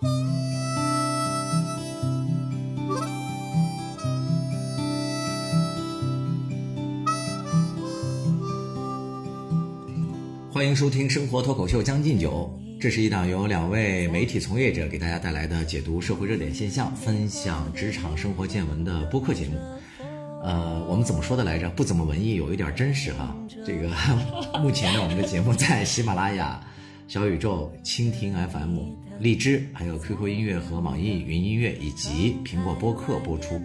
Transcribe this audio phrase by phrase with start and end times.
[0.00, 0.06] 欢
[10.64, 12.48] 迎收听《生活脱口秀》将进酒，
[12.80, 19.58] 这是一档由两位媒体从业者给大家带来的解读社会热点现象、分享职场生活见闻的播客节目。
[20.44, 21.68] 呃，我们怎么说的来着？
[21.70, 23.36] 不怎么文艺，有一点真实哈。
[23.66, 23.90] 这个
[24.62, 26.60] 目前呢，我们的节目在喜马拉雅、
[27.08, 28.78] 小宇宙、蜻蜓 FM、
[29.18, 33.60] 荔枝、还有 QQ 音乐和网易云音乐以及苹果播客播出。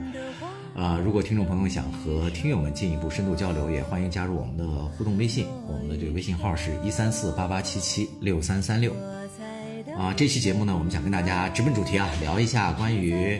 [0.75, 8.91] 呃，如果听众朋友想和听友们进一步深度交流，也欢迎加入我们的互动微信，我们的这个微信号是一三四八八七七六三三六。
[9.95, 13.39] 啊，这期节目呢，我们想跟大家直奔主题啊，聊一下关于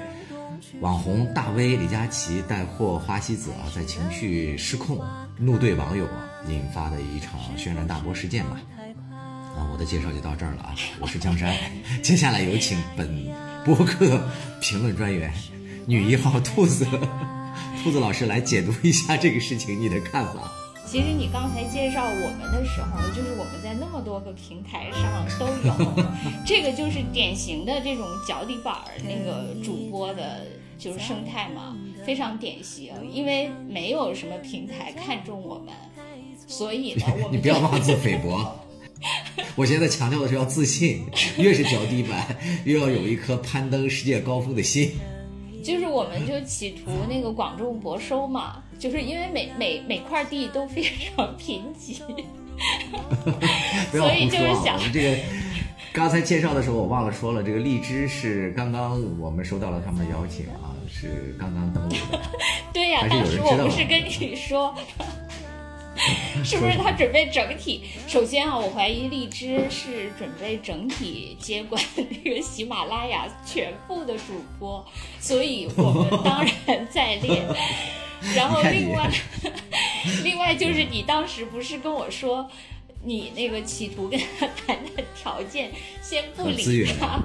[0.80, 5.02] 网红大 V 李佳琦带货花西子啊，在情绪失控
[5.40, 8.62] 怒对网友啊，引发的一场轩然大波事件吧。
[9.56, 11.56] 啊，我的介绍就到这儿了啊，我是江山，
[12.02, 13.08] 接下来有请本
[13.64, 14.20] 播客
[14.60, 15.32] 评论专员。
[15.86, 16.88] 女一号兔子，
[17.84, 20.52] 兔子老师来解读一下这个事情，你的看法？
[20.86, 26.04] 其实你刚才介绍我们的时候，就是我们在那么多个平台上都有，
[26.46, 32.92] 这个就是典型的这种脚底板儿那个主播的，就是生态嘛，非常典型。
[33.12, 35.74] 因为没有什么平台看中我们，
[36.48, 38.60] 所以呢，我们你不要妄自菲薄。
[39.56, 41.06] 我现在强调的是要自信，
[41.38, 44.92] 越是脚底板，越要有一颗攀登世界高峰的心。
[45.64, 52.02] 就是我们就企图那个广种博收嘛，就是因为每每每块地都非常贫瘠，
[53.92, 55.18] 所以就是想这个。
[55.94, 62.20] 刚才介绍的时候我忘了说了，这个荔枝是刚刚我们收到了他们的邀请啊，是刚刚登录的。
[62.74, 64.74] 对呀，当时我不是跟你说。
[66.44, 67.84] 是不是他准备整体？
[68.08, 74.86] 首先啊，我怀疑荔枝是准备整体接管那个喜马拉雅全部的主播，
[75.20, 77.44] 所以我们当然在列。
[78.36, 79.10] 然后另外，
[80.24, 82.50] 另外就是你当时不是跟我说。
[83.06, 85.72] 你那个企图跟他谈的条件，
[86.02, 87.20] 先不理他，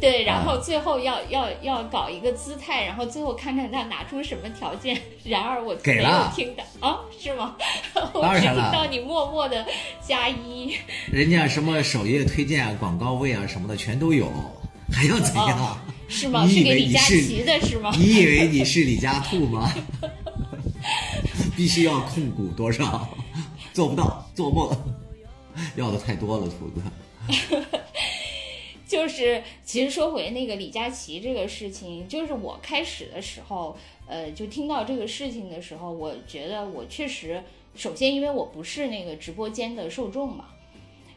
[0.00, 5.00] 对，然后最后要要要搞一个姿态，然后最后看看他拿出什么条件。
[5.24, 7.56] 然而我没有听到啊，是吗？
[8.12, 9.64] 我只听到你默默的
[10.06, 10.74] 加一。
[11.10, 14.30] 人家什么首页推荐啊、广告位啊什么的全都有，
[14.92, 15.78] 还要怎样？
[16.08, 16.46] 是吗？
[16.46, 17.90] 是给李佳琦的是吗？
[17.96, 19.72] 你以为你是李佳兔吗？
[21.56, 23.08] 必须要控股多少？
[23.72, 24.68] 做不到，做梦。
[25.76, 26.82] 要的太多了，兔子。
[28.86, 33.74] 就是，其实说回那个李佳琦这个事情，就是我开始的时候，
[34.06, 37.42] 呃，就听到这个事情的时候，我觉得我确实，
[37.74, 40.48] 首先因为我不是那个直播间的受众嘛，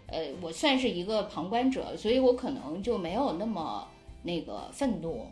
[0.08, 3.86] 呃，我算是一个旁观者，所以我可能就没有那么
[4.24, 5.28] 那个愤怒，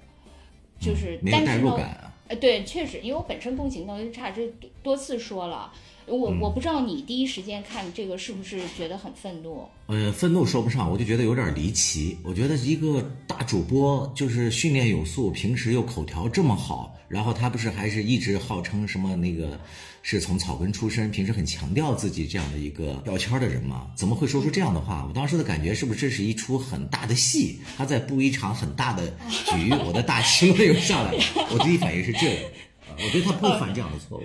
[0.82, 1.80] 就是，但是呢，
[2.28, 5.72] 呃，对，确实，因为我本身共情能力差，这多次说了。
[6.08, 9.68] 我我不知道你第一时间看这个是不是觉得很愤怒？
[9.88, 12.18] 呃，愤怒说不上，我就觉得有点离奇。
[12.24, 19.60] 我觉得一个大主播就是训练有素，平时又口条这么好，然后他不是还是一直号称什么那个
[20.02, 23.88] 是从草根出身，平时很强调自己这样的一个标签的人吗？
[23.96, 25.06] 怎么会说出这样的话？
[25.08, 27.60] 我当时的感觉是不是这是一出很大的戏？
[27.78, 31.24] 他在布一场很大的局， 我的大期望又上来了。
[31.52, 32.52] 我第一反应是这个，
[32.98, 34.24] 我觉得他不会犯这样的错误。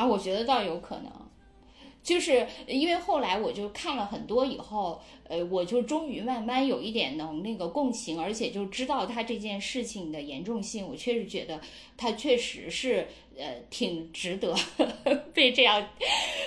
[0.00, 1.12] 啊，我觉得倒有可能，
[2.02, 10.88] 就是因为后来我就看了很多以后，呃，我就终于慢慢有一点能那个共情，而且就知道他这件事情的严重性。
[10.88, 11.60] 我确实觉得
[11.98, 14.56] 他确实是呃挺值得
[15.34, 15.86] 被这样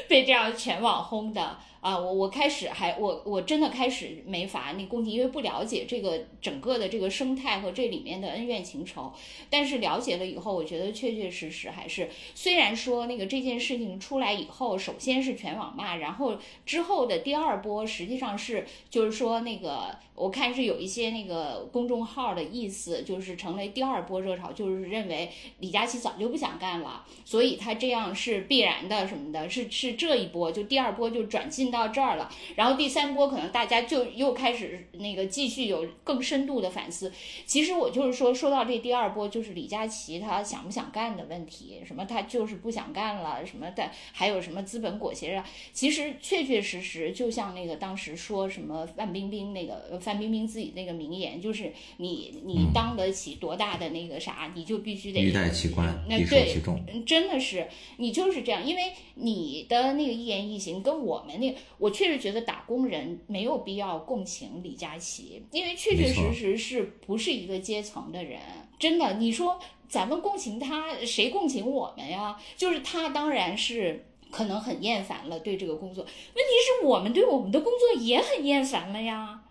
[0.08, 1.60] 被这样全网轰的。
[1.84, 9.12] 啊，我我开始还我我真的开始没法那共情，因为不了解这个整个的这个生态和这里面的恩怨情仇。
[9.50, 25.30] 但是了解了以后，我觉得确确实实还是，虽然说那个这件事情出来以后，首先是全网骂，然后之后的第二波实际上是就是说那个我看是有一些那个公众号的意思，就是成为第二波热潮，就是认为
[25.60, 31.74] 李佳琦早就不想干了，所以他这样是必然的什么的，是是这一波就第二波就转进。
[31.74, 37.12] 到这儿了，然后第三波可能大家就又开始那个继续有更深度的反思。
[37.48, 45.44] 其实我就是说，说到这第二波，就是李佳琦他想不想干的问题，什么他就是不想干了，什么的，还有什么资本裹挟啊。
[45.72, 56.84] 其实确确实实，就像那个当时说什么范冰冰那个范冰冰自己那个名言，就是你你当得起多大的那个啥，你就必须得欲戴其冠，必受其重。
[57.06, 57.68] 真的是
[57.98, 61.58] 你就是这样，因为你的那个一言一行跟我们那个。
[61.78, 68.40] 我确实觉得打工人没有必要共情李佳琦，因为确确实实是不是一个阶层的人。
[68.78, 72.38] 真的，你说咱们共情他，谁共情我们呀？
[72.58, 74.06] 就是他当然是。
[74.34, 79.43] 可能很厌烦了对这个工作，问题是我们对我们的工作也很厌烦了呀。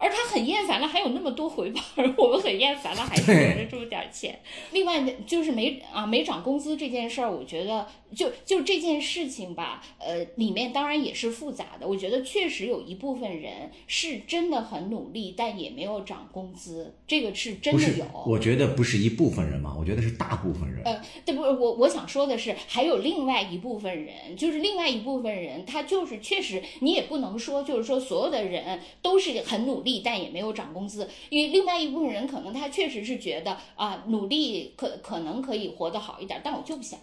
[0.00, 4.40] 而他很厌烦了，还有那么多回报，而 我们很厌烦了，还是留着这么点儿钱。
[4.72, 11.86] 另外呢，就是没啊没涨工资这件事儿，我觉得就就这件事情吧，呃，里面当然也是复杂的。
[11.86, 20.82] 我觉得确实有一部分人是真的很努力，但也没有涨工资，这个是真的有。，我觉得不是一部分人嘛，我觉得是大部分人。
[20.84, 21.42] 呃，对不？
[21.42, 36.98] 我我想说的是，还有另外一部分人，就是另外一部分人，他就是确实，你也不能说，就是说所有的人都是很努力，但也没有涨工资，因为另外一部分人可能他确实是觉得啊，努力可可能可以活得好一点，但我就不想。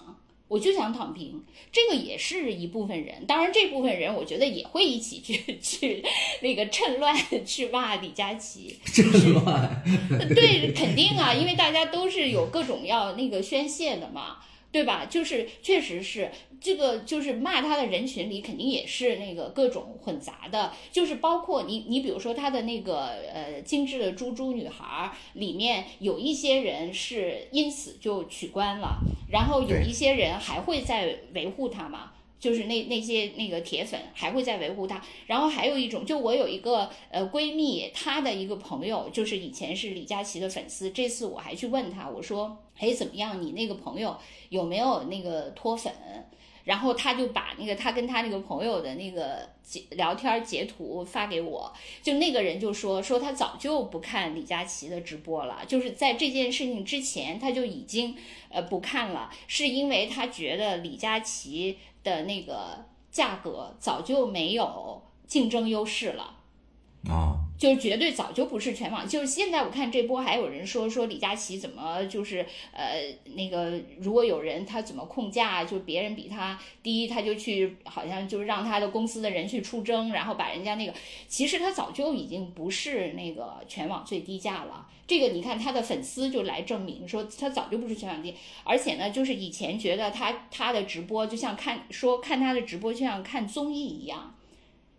[0.47, 3.25] 我就想躺平，这个也是一部分人。
[3.25, 6.03] 当然，这部分人我觉得也会一起去去
[6.41, 7.15] 那个趁乱
[7.45, 8.77] 去骂李佳琦。
[8.85, 9.83] 趁乱，
[10.33, 14.38] 对，肯定啊，因为大家都是有各种要那个宣泄的嘛，
[14.77, 15.07] 对吧？
[15.09, 16.29] 就是确实是
[16.62, 29.00] 这个，就是骂他的人群里肯定也是那个各种混杂的，就是包括你，你比如说他的那个呃精致的猪猪女孩儿里面有一些人是因此就取关了，
[29.31, 32.12] 然后有一些人还会在维护他嘛。
[32.39, 44.15] 就是那那些那个铁粉还会在维护他，然后还有一种，就我有一个呃闺蜜，她的一个朋友，就是以前是李佳琦的粉丝，这次我还去问她，我说，哎怎么样，你那个朋友
[44.49, 45.91] 有没有那个脱粉？
[46.63, 51.73] 然后她就把那个她跟她那个朋友的那个截聊天截图发给我，
[52.03, 58.17] 就那个人就说说他早就不看李佳琦的直播了，就是在这件事情之前他就已经
[58.49, 61.77] 呃不看了，是因为他觉得李佳琦
[62.07, 66.36] 的那个价格早就没有竞争优势了。
[67.09, 73.01] 啊，就是绝对早就不是全网，就是现在我看这波还有人说说李佳琦怎么就是呃
[73.33, 80.94] 那个如果有人他怎么控价，就别人比他低，他就去好像就是让他的公司的人去出征，然后把人家那个，
[81.27, 84.88] 其实他早就已经不是那个全网最低价了。
[85.07, 94.36] 这个你看他的粉丝就来证明说他早就不是全网第一，而且呢，就是以前觉得他他的直播就像看说看他的直播就像看综艺一样。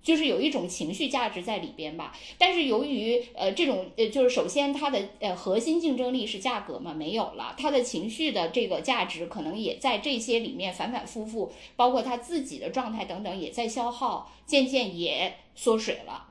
[0.02, 16.26] 就是有一种情绪价值在里边吧，但是由于呃这种呃就是首先它的呃核心竞争力是价格嘛没有了，它的情绪的这个价值可能也在这些里面反反复复，包括他自己的状态等等也在消耗，渐渐也缩水了。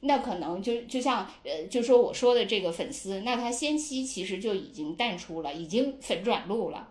[0.00, 6.88] 那可能就就像呃，就说我说的这个粉丝，那他先期其实就已经淡出了，已经粉转路了。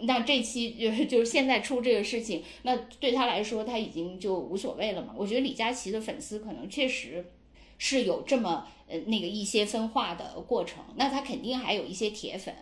[0.00, 5.14] 那这期就是就是现在出这个事情，那对他来说他已经就无所谓了嘛。
[5.16, 7.24] 我觉得李佳琦的粉丝可能确实
[7.78, 12.54] 是有这么呃那个一些分化的过程，那他肯定还有一些铁粉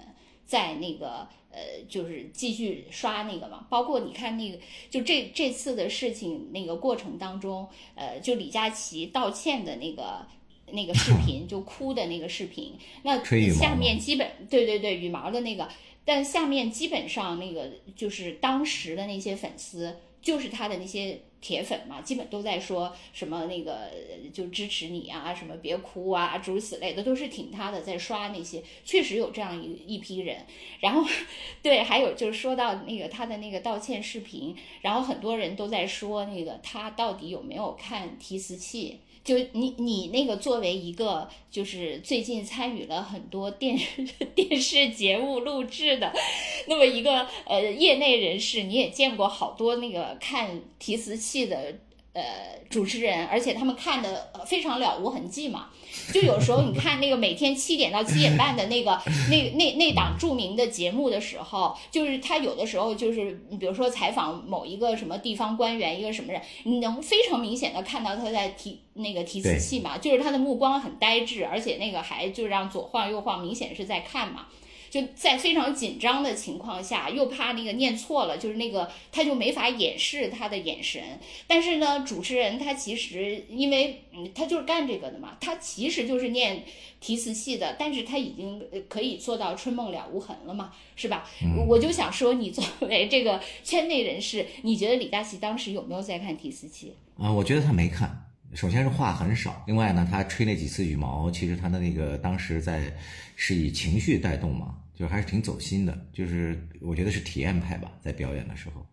[0.44, 3.66] 在那个呃就是继续刷那个嘛。
[3.68, 4.58] 包括你看那个
[4.90, 10.26] 就这这次的事情那个过程当中，呃，就李佳琦道歉的那个。
[10.74, 15.68] 那个视频就哭的那个视频，那下面基本对对对羽毛的那个，
[16.04, 23.90] 但下面基本上那个就是当时的那些粉丝，就是他的那些铁粉嘛，基本都在说什么那个
[24.32, 30.44] 就支持你啊，什么别哭啊，诸如此类的，都是挺他的，在刷那些，确实有这样一一批人。
[30.80, 31.04] 然后，
[31.62, 39.00] 对，还有就是说到那个他的那个道歉视频，然后很多人都在说那个他到底有没有看提词器。
[39.24, 44.02] 就你你那个作为一个就是最近参与了很多电视
[44.34, 46.12] 电视节目录制的
[46.66, 51.78] 那么一个呃业内人士，你也见过好多那个看提词器的
[52.12, 52.22] 呃
[52.68, 55.68] 主持人，而且他们看的呃非常了无痕迹嘛。
[56.12, 58.98] 就有时候你看那个每天七点到七点半的那个
[59.30, 74.46] 那那那档著名的节目的时候，就是他有的时候就是比如说采访某一个什么地方官员，一个什么人，你能非常明显的看到他在提那个提词器嘛，就是他的目光很呆滞，而且那个还就让左晃右晃，明显是在看嘛。
[74.92, 81.02] 就在非常紧张的情况下，又怕那个念错了，就是那个他就没法掩饰他的眼神。
[81.46, 86.62] 但是呢，主持人他其实因为嗯，他就是干这个的嘛，他其实就是念
[87.00, 91.26] 提词器的，但是他已经呃可以做到春梦了无痕了嘛，是吧？
[91.66, 96.92] 我就想说，你作为这个圈内人士，你觉得李佳琦当时有没有在看提词器？
[97.16, 98.28] 啊，我觉得他没看。
[98.54, 102.94] 首先是话很少，另外呢，他吹那几次羽毛，其实他的那个当时在
[103.34, 106.06] 是以情绪带动嘛，就还是挺走心的。
[106.12, 108.86] 就是我觉得是体验派吧，在表演的时候，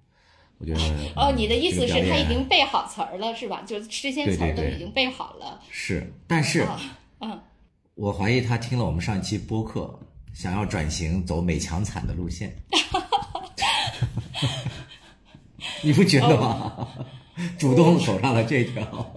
[0.57, 0.79] 我觉得
[1.15, 3.61] 哦，你的意思是他已经背好词儿了，是吧？
[3.65, 5.61] 就这些词儿都已经背好了。
[5.69, 6.79] 是，但是啊
[7.19, 7.39] 嗯，
[7.95, 9.99] 我怀疑他听了我们上一期播客，
[10.33, 12.55] 想要转型走美强惨的路线，
[15.81, 16.73] 你不觉得吗？
[16.75, 16.87] 哦
[17.57, 19.15] 主动走上了这条，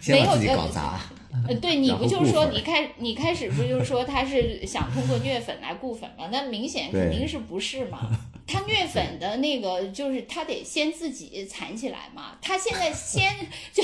[0.00, 0.98] 先把自己搞砸。
[1.48, 6.28] 呃，对，你不就是说你开你开始不就是说他是想通过虐粉来固粉吗？
[6.32, 8.10] 那明显肯定是不是嘛？
[8.46, 13.32] 他虐粉的那个就是他得先自己攒起来嘛，他现在先
[13.72, 13.82] 就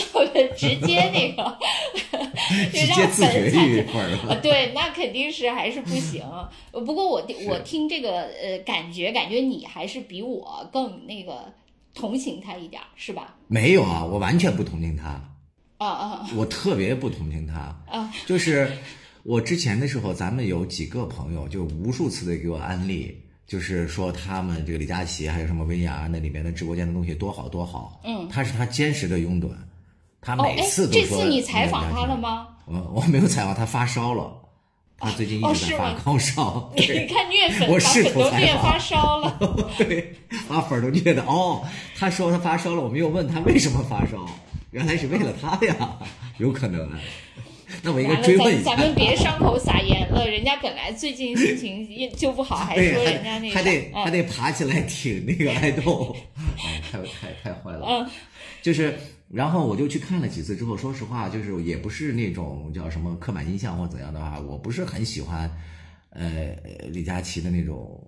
[0.57, 1.57] 直接那个
[2.73, 3.95] 直接让自绝粉惨于起粉
[4.29, 6.23] 儿对，那肯定是还是不行。
[6.73, 11.53] 呃不过我听我听这个呃感觉，感觉你还是比我更那个
[11.95, 13.37] 同情他一点儿，是吧？
[13.47, 15.21] 没有啊，我完全不同情他，
[15.78, 17.54] 啊啊我特别不同情他。
[17.90, 18.12] 啊！
[18.26, 18.71] 就是
[19.23, 28.00] 我之前的时候，咱们有几个朋友就无数次的给我安利，就是说他们这个李佳琦还有什么薇娅那里面的直播间的东西多好多好。
[28.04, 29.50] 嗯，他是他坚实的拥趸，
[30.21, 31.18] 他哦，每哎次，都说。
[31.18, 32.16] 这次你采访他了？
[32.16, 32.49] 吗？
[32.66, 34.33] 我我没有采访他，发烧了，
[34.99, 36.73] 他最近一哦直在发高烧。
[36.76, 39.38] 你看虐粉 我把试图采粉都虐发烧了。
[39.79, 40.15] 对，
[40.49, 41.62] 把粉儿都虐的哦。
[41.97, 44.26] 他说他发烧了，我没有问他为什么发烧，
[44.71, 45.99] 原来是为了他呀，
[46.38, 46.99] 有可能啊。
[47.83, 48.71] 那我应该，追问一下。
[48.71, 56.17] 咱咱们别伤口撒盐了，人家本来最近心情就不好，还，说人家那还得，嗯还得爬起来挺那个爱豆，
[56.59, 57.85] 哎，太太太坏了。
[57.87, 58.11] 嗯
[58.62, 65.50] 就是，然后我就去看了几次之后，说实话，就是也不是那种叫什么刻板印象或怎样的话，我不是很喜欢，
[66.11, 66.56] 呃，
[66.90, 68.00] 李佳琦的那种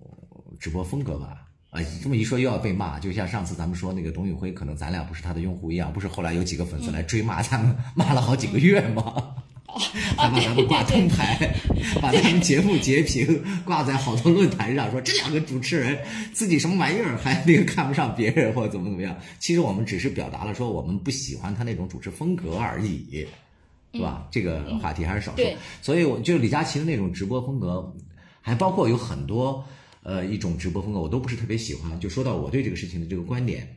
[0.59, 1.45] 直播风格吧。
[1.71, 9.35] 啊，这么一说又要被骂，就像上次咱们说那个董宇辉，可能咱俩不是他的用户一样，不是后来有几个粉丝来追骂他们，骂了好几个月吗？
[10.17, 11.55] 还把咱们挂灯牌，
[12.01, 15.97] 把咱们节目截屏挂在好多论坛上，说这两个主持人
[16.33, 19.17] 自己什么玩意儿，还那个看不上别人或者怎么怎么样。
[19.39, 23.27] 其实我们只是表达了说我们不喜欢他那种主持风格而已，
[23.93, 24.27] 是吧？
[24.31, 25.57] 这个话题还是少说对。
[25.81, 27.93] 所以我就李佳琦的那种直播风格，
[28.41, 29.63] 还包括有很多
[30.03, 31.99] 呃一种直播风格，我都不是特别喜欢。
[31.99, 33.67] 就说到我对这个事情的这个观点，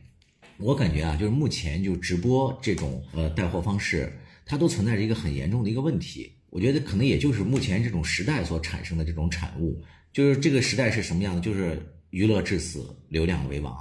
[0.57, 4.11] 我感觉啊，就是目前就直播这种呃带货方式，
[4.45, 6.31] 它都存在着一个很严重的一个问题。
[6.49, 9.81] 我觉得可能也就是目前这种时代所产生的这种产物，
[10.11, 11.41] 就是这个时代是什么样的？
[11.41, 13.75] 就是娱乐至死，流量为王，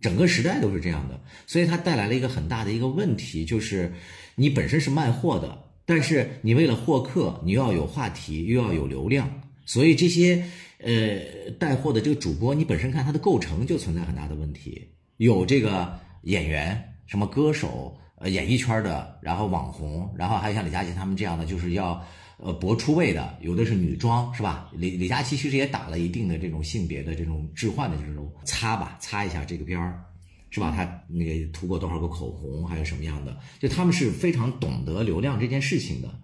[0.00, 1.20] 整个时代都是这样的。
[1.48, 3.92] 所以它带来了一个很大的一个问题，就是
[4.36, 10.44] 你本身是卖货的，但是你为了获客，你又要有话题，又要有流量，所以这些
[10.78, 22.02] 呃带货的这个主播，你本身看它的构成就存在很大的问题，有这个演员、什么歌手、呃演艺圈的，然后网红，然后还有像李佳琦他们这样的，就是要
[22.38, 24.70] 呃博出位的，有的是女装，是吧？
[24.72, 30.02] 李李佳琦其实也打了一定的这种性别的这种置换的这种擦吧，擦一下这个边儿。
[30.54, 30.70] 是吧？
[30.70, 33.34] 他那个涂过多少个口红，还有什么样的？
[33.58, 36.14] 就他们是非常懂得流量这件事情的。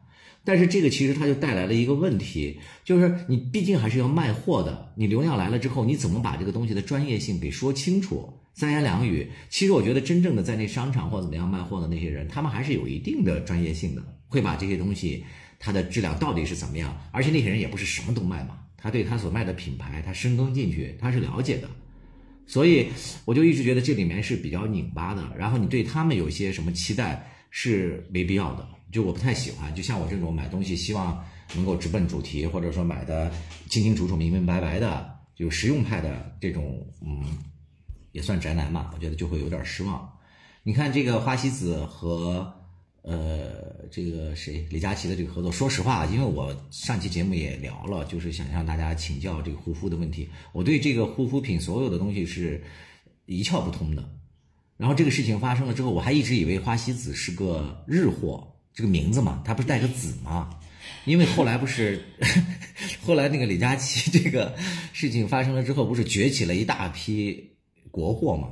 [0.45, 8.31] 但是这个其实它就带来了一个问题，就是你毕竟还是要卖货的，你流量来了之后，你怎么把这个东西的专业性给说清楚？
[8.59, 15.25] 三言两语，其实我觉得真正的在那商场或怎么样卖货的那些人，他们还是有一定的专业性的，会把这些东西
[15.61, 21.71] 它的质量到底是怎么样，而且那些人也不是什么都卖嘛，他对他所卖的品牌，他深耕进去，他是了解的。
[22.49, 22.89] 所以
[23.25, 29.73] 我就一直觉得这里面是比较拧巴的，然后你对他们有些什么期待是没必要的，就我不太喜欢。
[29.73, 31.25] 就像我这种买东西希望
[31.55, 33.31] 能够直奔主题，或者说买的
[33.69, 37.23] 清清楚楚、明明白白的，就实用派的这种，嗯，
[38.19, 40.13] 也算宅男嘛，我觉得就会有点失望。
[40.65, 42.53] 你看这个花西子和
[43.03, 50.29] 呃这个谁李佳琦的这个合作，说实话，因为我上期节目也聊了，就是想向大家请教这个护肤的问题。
[50.53, 52.61] 我对这个护肤品所有的东西是
[53.27, 54.05] 一窍不通的。
[54.77, 60.51] 然后这个事情发生了之后，我还一直以为花西子是个日货，这个名字嘛，它不是带个子吗？
[61.05, 62.03] 因为后来不是，
[63.07, 64.57] 后来那个李佳琦这个
[64.93, 67.53] 事情发生了之后，不是崛起了一大批
[67.99, 68.51] 国货嘛？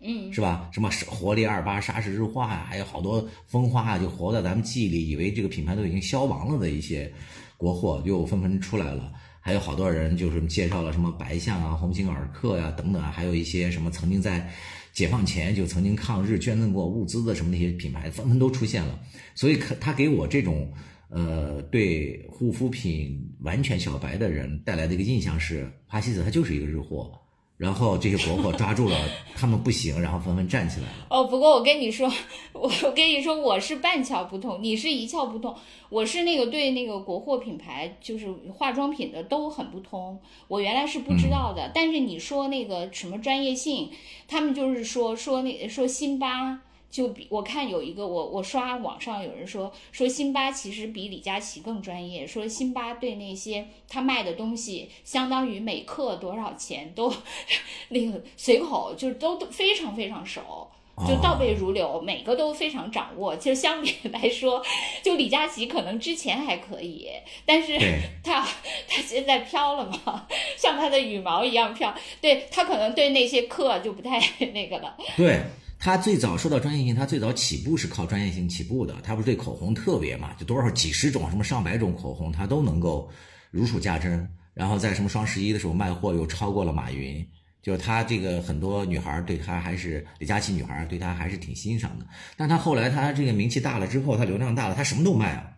[0.00, 0.70] 嗯，是吧？
[0.72, 7.12] 什么活力二八、沙石日化呀，还有好多风花啊，就活在咱们记忆里，以为这个品牌都已经消亡了的一些
[7.56, 9.12] 国货，又纷纷出来了。
[9.40, 14.48] 还有好多人就是介绍了什么白象啊、鸿星尔克呀、等等啊，还有一些什么曾经在
[14.92, 19.00] 解放前就曾经抗日捐赠过物资的什么那些品牌，纷纷都出现了。
[19.34, 20.72] 所以可他给我这种
[21.10, 27.10] 呃对护肤品完全小白的人带来的一个印象是，花西子它就是一个日货。
[27.58, 28.96] 然后这些国货抓住了
[29.36, 31.06] 他们不行，然后纷纷站起来了。
[31.10, 32.08] 哦，不过我跟你说，
[32.52, 35.54] 我我跟你说，我是半窍不通，你是一窍不通。
[35.88, 40.18] 我是那个对那个国货品牌，就是化妆品的都很不通。
[40.46, 43.90] 我原来是不知道的，但是你说那个什么专业性，
[44.28, 46.60] 他们就是说说那说辛巴。
[46.90, 57.12] 就比我看有一个我我刷网上有人说说辛巴其实比李佳琦更专业，说辛巴对那些他卖的东西相当于每克多少钱都
[57.90, 60.68] 那个随口就都都非常非常熟，
[61.06, 63.36] 就倒背如流，每个都非常掌握。
[63.36, 64.64] 其实相比来说，
[65.02, 67.08] 就李佳琦可能之前还可以，
[67.44, 67.78] 但是
[68.24, 68.40] 他
[68.88, 70.26] 他现在飘了嘛，
[70.56, 74.18] 像他的羽毛一样飘，对他可能对那些课就不太
[74.54, 74.96] 那个了。
[75.14, 75.38] 对。
[75.78, 78.96] 他最早说到专业性，他最早起步是靠专业性起步的。
[79.02, 83.08] 他不是对口红特别嘛，就多少几十种、什么上百种口红，他都能够
[83.50, 84.28] 如数家珍。
[84.54, 87.24] 然后在什么双十一的时候卖货又超过了马云，
[87.62, 92.04] 就是他这个很多女孩对他还是李佳琦女孩对他还是挺欣赏的。
[92.36, 95.48] 但他后来他这个名气大了之后，他流量大了，他什么都卖啊。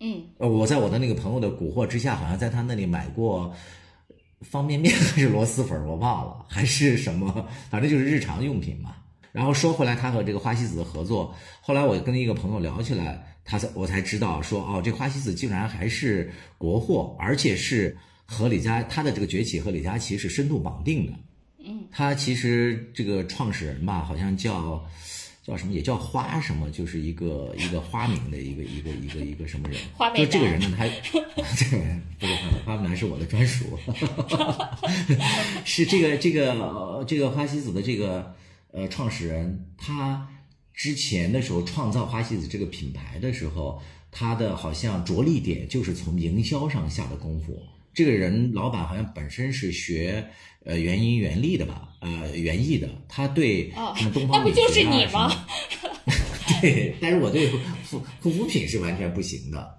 [0.00, 3.52] 嗯，呃，我在我的那个朋友的蛊惑之下，好像在他那里买过
[4.40, 8.94] 方便面还是螺蛳粉，我忘了，还是什么，反正就是日常用品嘛。
[9.30, 21.12] 然后说回来，他和这个花西子的合作，后来我跟一个朋友聊起来，他才我才知道说，哦，这花西子竟然还是国货，而且是和李佳他的这个崛起和李佳琦是深度绑定的。
[21.64, 24.82] 嗯，他其实这个创始人吧，好像叫
[25.42, 29.78] 叫什么，也叫花什么，就是一个一个花名的一个一个一个一个什么人。
[29.94, 30.86] 花就这个人呢，他
[31.54, 33.78] 这个人不是花花美男是我的专属
[35.66, 38.34] 是这个这个这个花西子的这个。
[38.72, 40.28] 呃，创始人他
[40.74, 47.62] 之前的时候创造花西子这个品牌的时候，他的好像着力点就是从营销上下的功夫。
[47.94, 50.28] 这个人老板好像本身是学
[50.64, 55.32] 呃元音元力的吧，呃园艺的，他对什么东方美学啊什么，
[56.60, 57.58] 对，但是我对护
[58.20, 59.78] 护肤品是完全不行的。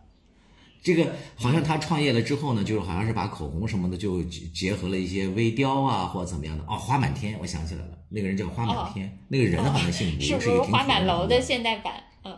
[0.81, 6.75] 这个好像他创业了之后呢，就是好像是把口红什么的就结合了一些微雕啊，或者怎么样的哦。
[6.75, 11.93] 花满天，我想起来了，那个人叫花满天，那个人好像姓吴，是不是花满楼的现代版？
[12.23, 12.33] 嗯，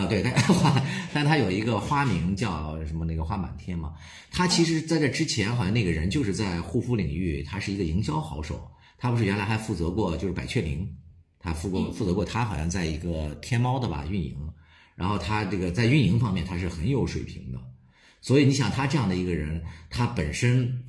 [0.00, 0.82] 啊对，但花，
[1.12, 3.04] 但他有一个花名叫什么？
[3.04, 3.94] 那个花满天嘛。
[4.30, 8.70] 他其实在这之前，好像那个人就是在护肤领域，他是一个营销好手。
[8.96, 10.88] 他不是原来还负责过就是百雀羚，
[11.38, 14.34] 他负过负责过，他好像在一个天猫的吧运营。
[14.96, 17.58] 然后他这个在运营方面他是很有水平的，
[18.20, 20.82] 所以你想他这样的一个人，他本身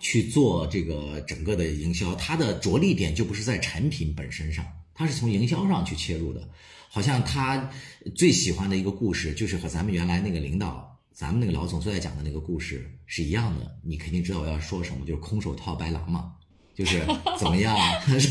[0.00, 6.48] 去做这个整个的营销，它的着力点就不是在产品本身上，它是从营销上去切入的。
[6.88, 7.70] 好像他
[8.14, 13.76] 最喜欢的一个故事，就是和咱们原来那个领导，咱们那个老总最爱讲的那个故事是一样的。
[13.82, 16.32] 你肯定知道我要说什么，就是空手套白狼嘛。
[16.74, 17.00] 就是
[17.38, 17.76] 怎么样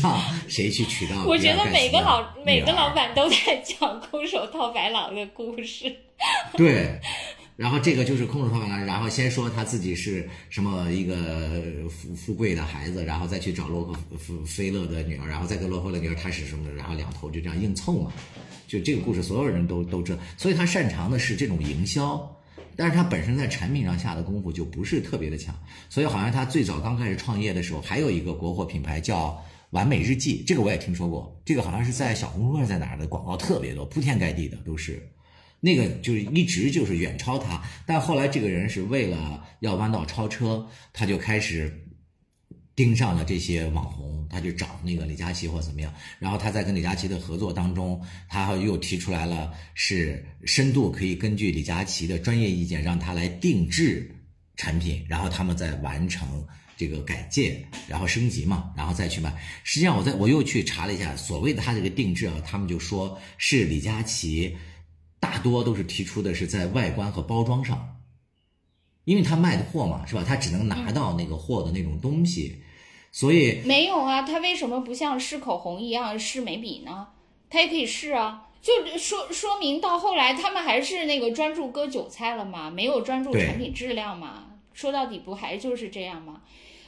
[0.02, 1.24] 让谁去取到？
[1.24, 5.94] 我觉得每个老每个老板都在讲空手套白狼的故事。
[6.54, 7.00] 对，
[7.56, 13.98] 然后这个就是空手套白狼，然后先说他自己是什么一个富富贵的孩子，然后再去找洛克
[14.44, 18.12] 菲勒的女儿，然后再跟洛克菲勒女儿他是什么，然后两头就这样硬凑嘛。
[18.66, 22.30] 就这个故事，所有人都都知道，所以他擅长的是这种营销。
[22.76, 25.54] 但是他本身在产品上下的功夫就不是特别的强，
[25.88, 29.40] 所以好像他最早刚开始创业的时候，还有一个国货品牌叫
[29.70, 35.00] 完美日记，这个我也听说过，这个好像是在小红书上在哪儿的广告特别多，铺天盖地的都是，
[35.64, 41.80] 那个就是一直就是远超他，但后来这个人是为了要弯道超车，他就开始。
[42.76, 54.12] 盯上了这些网红，他就找那个李佳琦或怎么样，然后他在跟李佳琦的合作当中，他又提出来了是深度可以根据李佳琦的专业意见让他来定制
[54.56, 56.44] 产品，然后他们再完成
[56.76, 59.32] 这个改建，然后升级嘛，然后再去卖。
[59.62, 64.52] 实际上我在我又去查了一下，所谓的他这个定制啊，他们就说是李佳琦
[65.24, 67.96] 大多都是提出的是在外观和包装上，
[69.04, 70.22] 因为他卖的货嘛，是吧？
[70.22, 72.62] 他只能拿到那个货的那种东西。
[73.10, 77.08] 所以没有啊，他为什么不像试口红一样试眉笔呢？
[77.48, 84.44] 他也可以试啊，就说说明到后来他们还是那个专注割韭菜了嘛，没有专注产品质量嘛。
[84.74, 86.42] 说到底不还就是这样吗？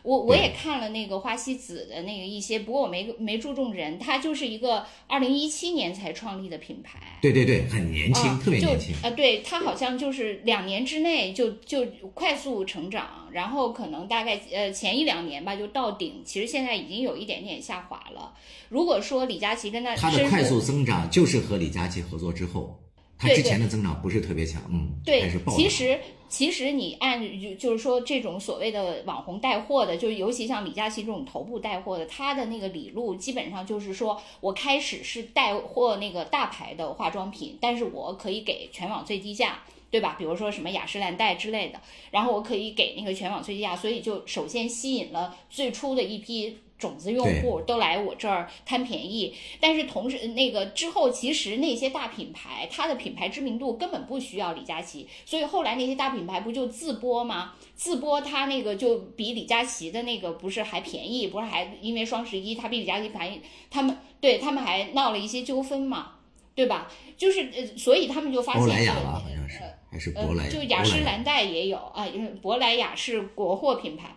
[0.07, 7.19] 我我也看了那个花西子的那个一些，不过我没没注重人，它就是一个二零一七年才创立的品牌。
[7.21, 8.95] 对对对，很年轻，特别年轻。
[9.03, 18.33] 啊，对，它好像就是两年之内就就快速成长，然后可能大概呃前一两年吧就到顶，其实现在已经有一点点下滑了。
[18.69, 22.81] 如果说李佳琦跟他他的快速增长就是和李佳琦合作之后。
[23.19, 39.61] 它之前的增长不是特别强，嗯，对其实其实你按就就是说这种所谓的网红带货的，就是尤其像李佳琦这种头部带货的，他的那个理路基本上就是说我开始是带货那个大牌的化妆品，但是我可以给全网最低价。
[39.89, 40.17] 对吧？
[40.19, 49.35] 比如说什么雅诗兰黛之类的，然后我可以给那个全网最低价，所以就首先吸引了最初的一批种子用户都来我这儿贪便宜。
[49.61, 57.55] 但是同时，那个之后其实那些大品牌，它的品牌知名度根本不需要李佳琦，所以后来那些大品牌不就自播吗？
[57.75, 66.13] 自播它那个就比李佳琦的那个不是还便宜，不是还因为双十一它比李佳琦便宜，他们对他们还闹了一些纠纷嘛，
[66.55, 66.91] 对吧？
[67.17, 69.61] 就是呃，所以他们就发现欧莱雅这个吧，好像是
[69.91, 74.15] 还是呃珀莱，就雅诗兰黛也有啊，因为珀莱雅是国货品牌。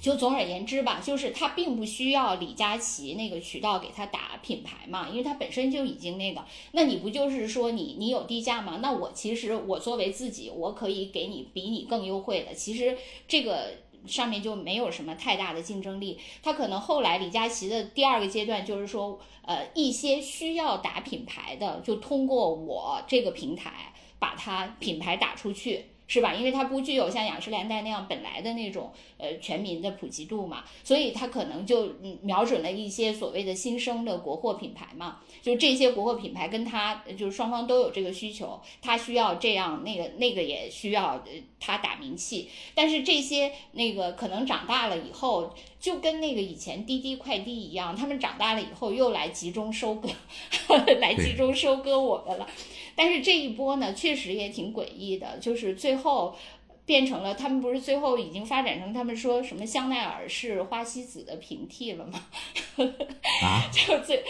[0.00, 6.42] 就总而言之吧，就是他并不需要李佳琦那个渠道给他打品牌嘛，因为他本身就已经那个。
[6.72, 8.78] 那你不就是说你你有低价吗？
[8.80, 12.54] 那我其实我作为自己，我可以给你比你更优惠的。
[12.54, 12.96] 其实
[13.28, 13.74] 这个
[14.06, 16.18] 上面就没有什么太大的竞争力。
[16.42, 25.84] 他可能后来李佳琦的第二个阶段就是说，呃，一些需要打品牌的，就通过我这个平台把它品牌打出去。
[26.10, 26.34] 是吧？
[26.34, 50.08] 因为它不具有像雅诗兰黛那样本来的那种呃全民的普及度嘛，所以它可能就嗯瞄准了一些所谓的新生的国货品牌嘛，就这些国货品牌跟它呃就是双方都有这个需求，它需要这样，那个那个也需要呃它打名气，但是这些那个可能长大了以后，就跟那个以前滴滴快递一样，他们长大了以后又来集中收割，
[51.00, 52.48] 来集中收割我们了。
[52.94, 56.36] 但是这一波呢，确实也挺诡异的，就是最后
[56.84, 62.26] 变成了他们不是最后已经发展成他们说什么香奈儿是花西子的平替了吗？
[63.42, 64.24] 啊，就最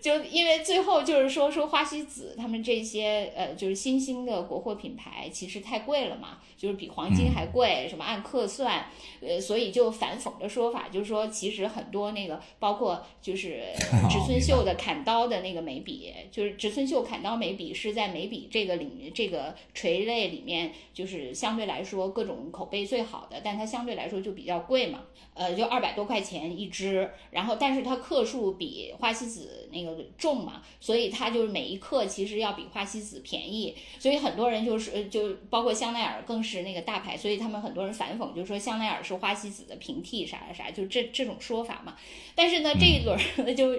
[0.00, 8.84] 就因为最后就是说说花西子他们这些呃就是新兴的国货品牌其实太贵了嘛，就是比黄金还贵，什么按克算，
[9.20, 13.62] 呃，所以就反讽的说法就是说其实很多那个包括就是
[14.10, 41.96] 植村秀的砍刀的那个眉笔，就是植村秀砍刀眉笔是在眉笔这个领域这个垂类里面就是相对来说各种口碑最好的，但它相对来说就比较贵嘛，呃，就二百多块钱一支，然后但是它克数比花西子那个重嘛，所以它就是每一克其实要比花西子便宜，所以很多人就是呃就包括香奈儿更是那个大牌，所以他们很多人反讽，就说香奈儿是花西子的平替啥啥啥，就这这种说法嘛。
[42.34, 43.74] 但是呢，这一轮儿就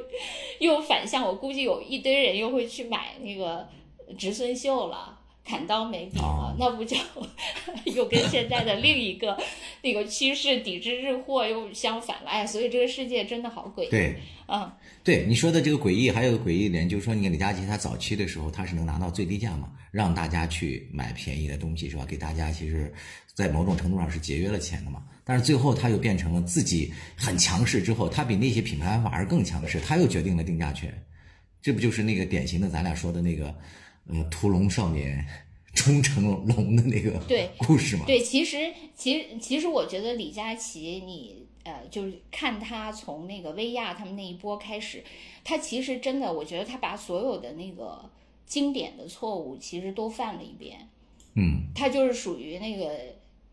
[0.59, 3.67] 又反向，我估计有一堆人又会去买那个
[4.17, 5.18] 植村秀了。
[5.49, 6.95] 砍刀眉笔了哦，那不就
[7.95, 9.35] 又跟现在的另一个
[9.81, 12.29] 那个趋势抵制日货又相反了？
[12.29, 13.89] 哎，所以这个世界真的好诡异。
[13.89, 14.15] 对。
[14.51, 14.71] 嗯，
[15.03, 22.05] 对你说的这个诡异，还有个诡异一点，就是说，你看李佳琦他早期的时候，他是能拿到最低价嘛，让大家去买便宜的东西，是吧？
[22.05, 22.91] 给大家其实，
[23.35, 25.03] 在某种程度上是节约了钱的嘛。
[25.23, 30.91] 但是最后他又变成了自己很强势之后，他比那些品牌反而更强势，他又决定了定价权，
[31.61, 33.53] 这不就是那个典型的咱俩说的那个，
[34.09, 35.25] 呃，屠龙少年
[35.73, 38.05] 终成龙的那个对故事嘛？
[38.05, 45.03] 对，其实其实其实我觉得李佳琦，你呃，就是看他从那个薇娅他们那一波开始，
[45.43, 48.09] 他其实真的，我觉得他把所有的那个
[48.45, 50.89] 经典的错误其实都犯了一遍。
[51.35, 52.97] 嗯，他就是属于那个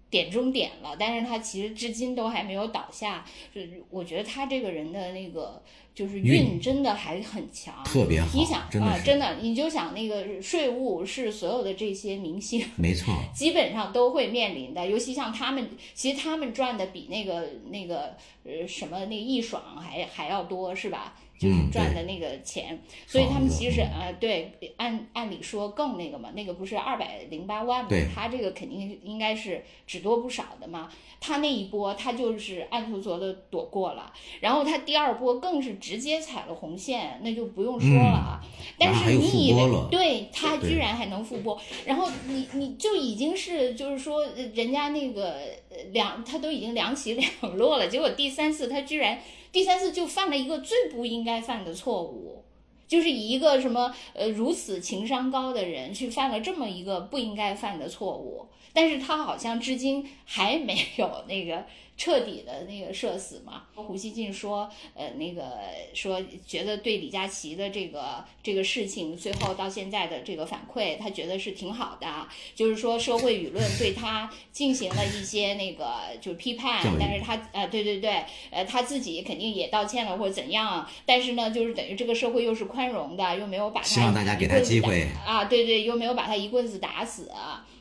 [0.09, 3.27] 点中点了，但是他其实至今都还没有倒下。
[3.55, 5.63] 就是我觉得他这个人的那个
[5.97, 21.15] 就是运运真的还很强，特别好你想啊，真的是真的，你就想那个税务是所有的这些明星没错， 基本上都会面临的，尤其像他们，其实他们赚的比那个那个呃什么那个易爽还还要多，是吧？
[21.39, 30.91] 就是嗯赚的那个钱，所以他们其实爽呃对，按按理说更那个嘛，那个不是二百零八万嘛，他这个肯定应该是只多不少的嘛。
[31.19, 38.41] 他那一波他就是暗搓搓的躲过了，然后他第二波更是直接踩了红线，那就不用说了啊。
[38.79, 45.33] 但是你以为对他居然还能复播，然后你你就已经是就是说呃人家那个
[45.71, 49.19] 呃两他都已经两起两落了，结果第三次他居然
[49.57, 52.45] 第三次就犯了一个最不应该犯的错误。
[52.87, 61.65] 就是以一个什么呃如此情商高的人去犯了这么一个不应该犯的错误，但是他好像至今还没有那个
[61.97, 63.65] 彻底的那个社死嘛。
[63.75, 65.59] 胡锡进说，呃，那个
[65.95, 87.31] 说觉得对李佳琦的这个这个事情，最后到现在的这个反馈，他觉得是挺好的，就是说社会舆论对他进行了一些那个就是批判，但是他呃，对对对，呃，他自己肯定也道歉了或者怎样，但是呢，就是等于这个社会又是宽容的，又没有把他希望大家给他机会啊，对对，又没有把他一棍子打死。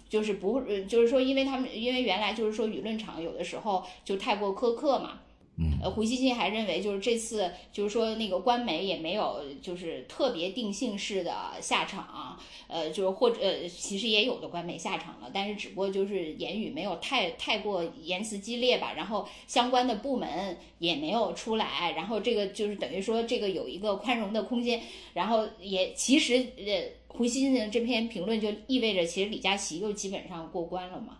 [0.09, 5.19] 就是不，就是说，因为他们因为原来就是说舆论场有的时候就太过苛刻嘛。
[5.57, 5.71] 嗯。
[5.81, 12.37] 呃，胡锡进还认为，就是这次就是说那个官媒也没有就是特别定性式的下场，
[12.67, 24.81] 呃，就是或者呃，其实也有的官媒下场了，但是只不过就是言语没有太太过言辞激烈吧，然后相关的部门也没有出来，然后这个就是等于说这个有一个宽容的空间，
[25.13, 27.04] 然后也其实呃。
[27.17, 31.17] 胡锡进的这篇评论就意味着，其实李佳琦又基本上过关了嘛，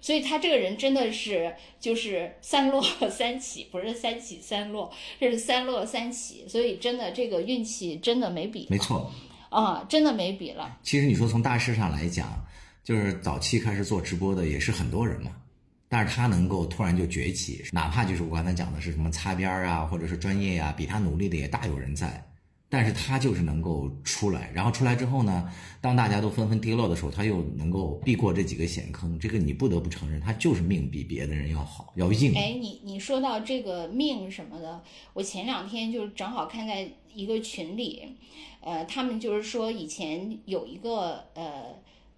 [0.00, 9.10] 所以他这个人真的是就是三落三起，不是三起三落，这是三落三起，所以真的这个运气真的没比，没错，
[9.48, 10.78] 啊，真的没比了。
[10.82, 12.28] 其实你说从大势上来讲，
[12.84, 15.30] 就是早期开始做直播的也是很多人嘛，
[15.88, 22.24] 但是他能够突然就崛起，哪怕就是我刚才讲的是什么擦边啊，或者是专业呀，比他努力的也大有人在。
[22.72, 29.18] 但是他就是能够出来，然后出来之后呢，当大家都纷纷跌落的时候，他又能够避过这几个险坑。
[29.18, 32.32] 这个你不得不承认，他就是命比别的人要好，要硬。
[32.36, 34.80] 哎，你你说到这个命什么的，
[35.14, 38.16] 我前两天就是正好看在一个群里，
[38.60, 41.74] 呃，他们就是说以前有一个呃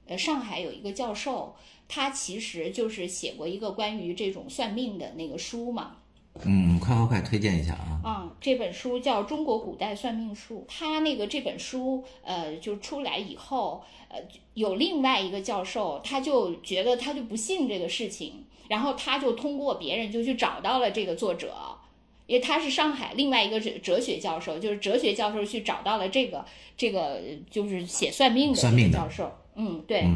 [0.07, 1.57] 呃上海有一个教授，
[1.88, 5.97] 他其实就是写过一个关于这种算命的那个书嘛。
[6.45, 8.01] 嗯，快快快，推荐一下啊！
[8.03, 10.66] 啊，这本书叫《中国古代算命术》。
[10.73, 14.18] 他那个这本书，呃，就出来以后，呃，
[14.55, 21.55] 有另外一个教授，他就觉得他就不信这个事情，然后他就通过别人就去找到了这个作者，
[22.27, 26.45] 因为他是上海另外一个哲哲学教授，就是哲学教授去找到了这个
[26.77, 29.31] 这个就是写算命的算命教授。
[29.55, 30.07] 嗯，对。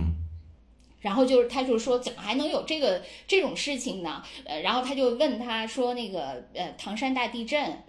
[1.06, 4.20] 然后就是，他就说，怎么还能有这个这种事情呢？
[4.44, 7.84] 呃，然后他就问他说，那个呃，唐山大地震，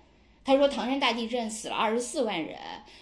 [0.45, 2.55] 他说唐山大地震死了二十四万人，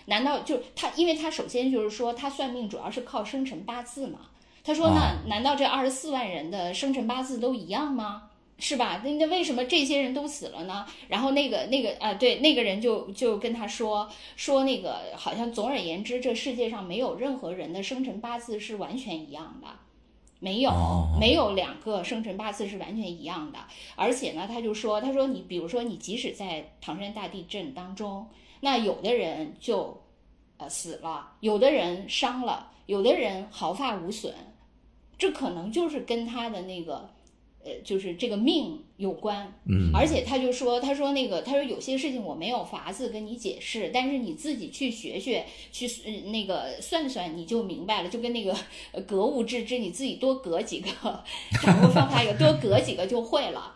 [0.06, 0.89] 难道就他？
[0.95, 4.19] 因为他首先就是说，他算命主要是靠生辰八字嘛。
[4.63, 8.30] 他说，那难道这二十四万人的生辰八字都一样吗？
[8.58, 9.01] 是吧？
[9.04, 10.86] 那那为什么这些人都死了呢？
[11.10, 19.67] 然后那个那个啊，对，那个人就就跟他说说那个，好像总而言之，这世界上没有任何人的生辰八字是完全一样的。
[20.45, 20.71] 没有，
[21.19, 23.58] 没有两个生辰八字是完全一样的。
[23.95, 28.27] 而且呢，他就说，他说你比如说你即使在唐山大地震当中，
[28.62, 29.99] 那有的人就，
[30.58, 34.31] 呃死了，有的人伤了，有的人毫发无损，
[35.17, 37.10] 这可能就是跟他的那个。
[37.67, 45.86] 呃，就是这个命有关，嗯，而且他就说，他说那个，他说有些事情我没有法子跟你解释，但是你自己去学学，去
[46.31, 48.55] 那个算算，你就明白了，就跟那个
[49.05, 50.89] 格物致知，你自己多格几个，
[51.62, 53.73] 掌握方法有多格几个就会了。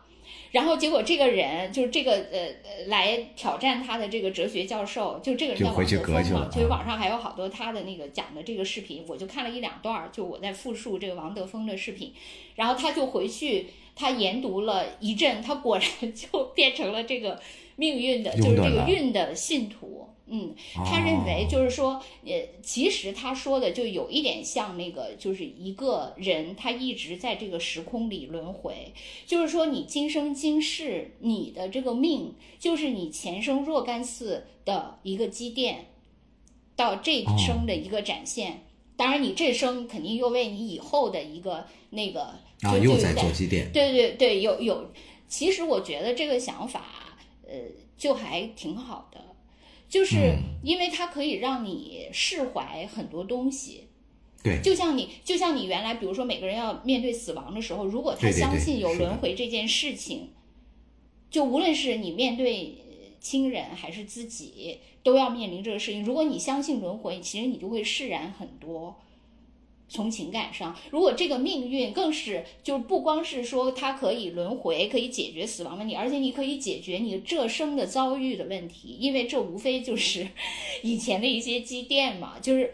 [0.52, 12.14] 然后结果这个人就是这个呃呃来挑战他的这个哲学教授，就这个人叫王德峰嘛，就是网上还有好多他的那个讲的这个视频，我就看了一两段，就我在复述这个王德峰的视频，
[12.56, 13.68] 然后他就回去
[14.00, 15.86] 他研读了一阵，他果然
[16.16, 17.38] 就变成了这个
[17.76, 20.08] 命运的，就是这个运的信徒。
[20.32, 22.32] 嗯，他认为就是说，呃，
[22.62, 28.94] 其实他说的就有一点像那个，就是一个人他一直在这个时空里轮回，
[29.26, 35.88] 就是说你今生今世你的这个命，就是你前生若干次的一个积淀，
[36.76, 38.64] 到这生的一个展现。
[38.96, 43.72] 当然，你这生肯定又为你以后的一个那个啊，又在做积淀。
[43.72, 44.92] 对对对，有有。
[45.28, 46.84] 其实我觉得这个想法，
[47.48, 47.54] 呃，
[47.98, 49.24] 就还挺好的。
[49.88, 53.88] 就是因为它可以让你释怀很多东西，
[54.44, 60.30] 对，就像你，就像你原来，比如说每个人要面对死亡的时候，如果他相信有轮回这件事情，
[61.32, 62.76] 就无论是你面对
[63.20, 66.04] 亲人还是自己，都要面临这个事情。
[66.04, 69.00] 如果你相信轮回，其实你就会释然很多。
[69.90, 80.28] 从情感上，如果这个命运更是，就不光是说它可以轮回，可以解决死亡问题，而且你可以解决你这生的遭遇的问题，因为这无非就是
[80.84, 82.36] 以前的一些积淀嘛。
[82.40, 82.72] 就是，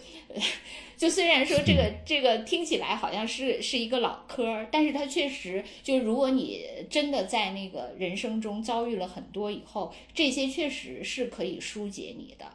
[0.98, 12.46] 就虽然说这个这 个听起来好像是是一个老科，但是它确实就如果你真的在那个人生中遭遇了很多以后，这些确实是可以疏解你的。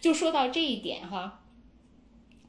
[0.00, 1.40] 就说到这一点哈。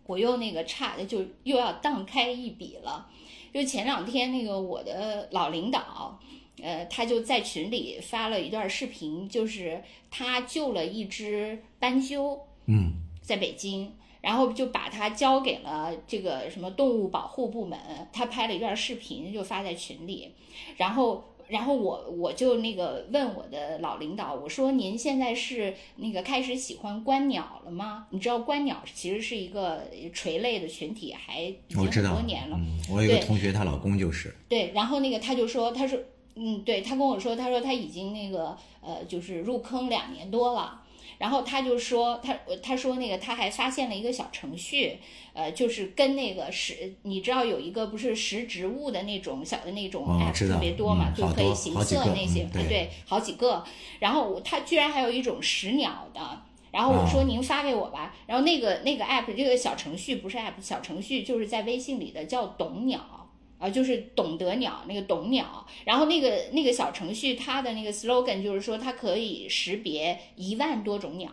[0.06, 3.08] 我又那个差的就又要荡开一笔了，
[3.54, 6.20] 就前两天那个我的老领导，
[6.62, 17.80] 呃，他就在群里发了一段视频，就是他救了一只斑鸠，嗯，在北京，然后就把它交给了这个什么动物保护部门，
[18.12, 20.34] 他拍了一段视频就发在群里，
[20.78, 21.26] 然后。
[21.52, 28.08] 然后我我就那个问我的老领导，我说您现在是那个开始喜欢观鸟了吗？
[28.12, 29.84] 你知道观鸟其实是一个
[30.14, 32.56] 垂类的群体，还已经很我知道多年了。
[32.58, 36.00] 嗯，我有一个同学，她老公就是，对，然后那个他就说，他说，
[36.36, 40.81] 嗯，对他跟我说，他说他已经那个呃，就是入坑两年多了。
[41.22, 44.98] 然后他就说，他他说那个他还发现了一个小程序，
[45.34, 53.64] 呃，就是跟那个识，你知道有一个不是识植物的那种小的那种哦 app 特别多嘛，嗯就可以行色好几个那些，嗯对对，好几个。
[54.00, 56.42] 然后他居然还有一种识鸟的。
[56.72, 63.21] 然后我说哦您发给我吧，然后那个那个 app 这个小程序不是 app 小程序，就是在微信里的叫懂鸟，
[63.62, 71.30] 啊，就是懂得鸟那个懂鸟，然后那个那个小程序它的那个 slogan 就是说它可以识别一万多种鸟，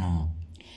[0.00, 0.26] 哦，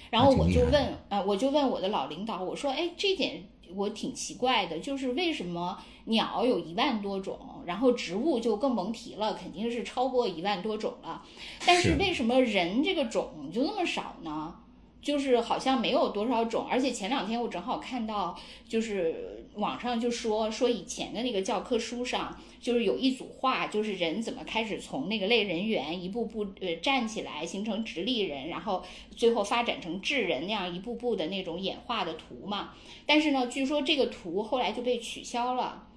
[0.10, 11.24] 然后我就问，呃，我就问我的老领导，我说，哎，这点我挺奇怪的，就是为什么鸟有一万多种，然后植物就更甭提了，肯定是超过一万多种了，
[11.66, 11.96] 但是是。
[11.98, 14.56] 为什么人这个种就那么少呢？
[15.02, 28.84] 就是好像没有多少种，而且前两天我正好看到，就是网上就说说以前的那个教科书上，就是有一组画，就是人怎么开始从那个类人猿一步步呃站起来，形成直立人，然后
[29.16, 32.74] 最后发展成智人那样一步步的那种演化的图嘛。
[33.06, 35.88] 但是呢，据说这个图后来就被取消了，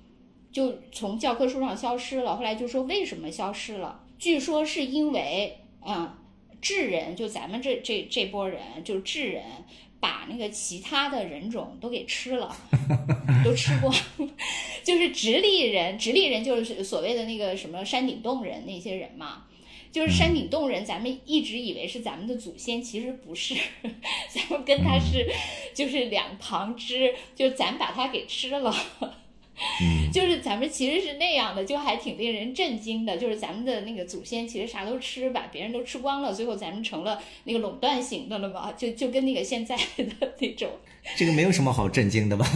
[0.52, 2.36] 就从教科书上消失了。
[2.36, 4.04] 后来就说为什么消失了？
[4.18, 6.08] 据说是因为嗯。
[6.62, 9.42] 智人就咱们这这这波人，就是智人，
[10.00, 12.56] 把那个其他的人种都给吃了，
[13.44, 13.94] 都吃光。
[14.82, 19.44] 就是直立人，直立人就是所谓的那个什么山顶洞人那些人嘛。
[19.90, 23.54] 就是山顶洞人，咱们一直以为是咱们的祖先，其实不是，
[24.30, 25.30] 咱们跟他是
[25.74, 28.74] 就是两旁支，就咱把他给吃了。
[29.80, 33.16] 嗯， 就是咱们其实是那样的，就还挺令人震惊的。
[33.16, 40.68] 就是咱们的那个祖先其实啥都吃，把别人都吃光了，最后咱们成了那个垄断型的了嘛，就就跟那个现在的那种。
[41.16, 42.46] 这个没有什么好震惊的吧？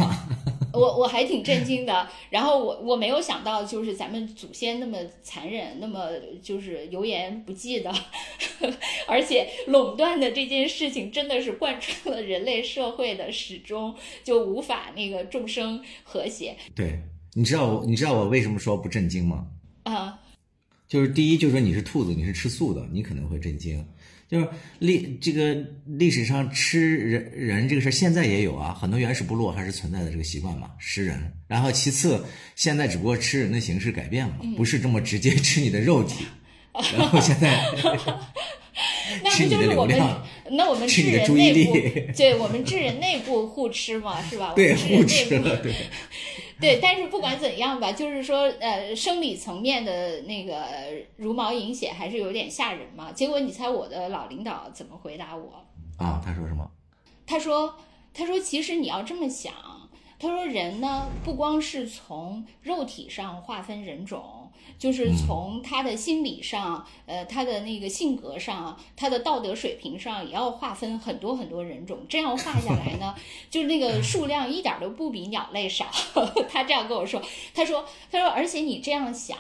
[0.77, 6.11] 我我还挺震惊的， 然后我我没有想到，就是咱们祖先那么残忍，那么
[6.43, 7.93] 就是油盐不进的，
[9.09, 17.01] 而且垄断的这件事情真的是贯穿了人类社会的始终，就无法那个众生和谐对，
[17.35, 19.47] 你知道我你知道我为什么说不震惊吗？
[19.85, 20.21] 啊。
[20.89, 23.85] 就是第一，就是说你是兔子，你是吃素的，你可能会震惊。
[24.29, 24.49] 就是
[24.81, 31.33] 历这个历史上吃人人这个事儿，现在也有啊，很多原始部落还是存在的这个习惯嘛，食人。
[31.47, 36.27] 然后其次，现在只不过吃人的形式改变了，不是这么直接吃你的肉体。
[36.99, 37.65] 然后现在
[39.23, 44.53] 那吃你的不就是我们流量，那我们智吃你的人内注意力部，对我们智人内部互吃嘛，是吧？
[44.55, 45.73] 对互吃了，对。
[46.61, 50.65] 对，但是不管怎样吧，就是说，呃，生理层面的那个
[51.17, 53.13] 茹毛饮血还是有点吓人嘛。
[53.13, 55.65] 结果你猜我的老领导怎么回答我？
[55.99, 56.71] 啊，他说什么？
[57.27, 57.75] 他说
[58.15, 59.53] ：“他说其实你要这么想，
[60.19, 64.23] 他说人呢不光是从肉体上划分人种，
[64.79, 72.01] 就是从他的心理上，呃，他的那个性格上，他的道德水平上也要划分很多很多人种。
[72.09, 73.15] 这样划下来呢，
[73.51, 75.87] 就是那个数量一点都不比鸟类少。
[76.49, 77.23] 他这样跟我说，
[77.55, 79.39] 他说，他说，而且你这样想。”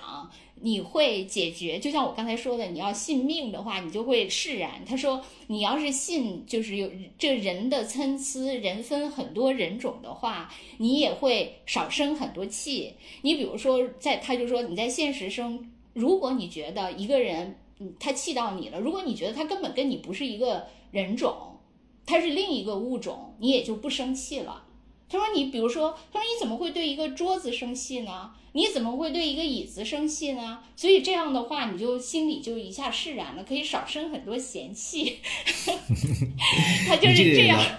[0.62, 4.82] 你会解决，就像我刚才说的，你要信命的话，你就会释然。
[4.86, 12.94] 他说，你要是信，就是有这人的参差，人分很多人种的话，你也会少生很多气。
[13.22, 17.58] 你比如说，在他就说你在现实生，如果你觉得一个人，
[18.00, 21.58] 他气到你了，如果你觉得他根本跟你不是一个人种，
[22.06, 24.64] 他是另一个物种，你也就不生气了。
[25.08, 28.30] 他说：“你比如说，他说你怎么会对一个桌子生气呢？
[28.52, 30.58] 你怎么会对一个椅子生气呢？
[30.74, 35.18] 所以这样的话，你就心里就一下释然了，可以少生很多闲气。
[36.88, 37.70] 他就是这样这，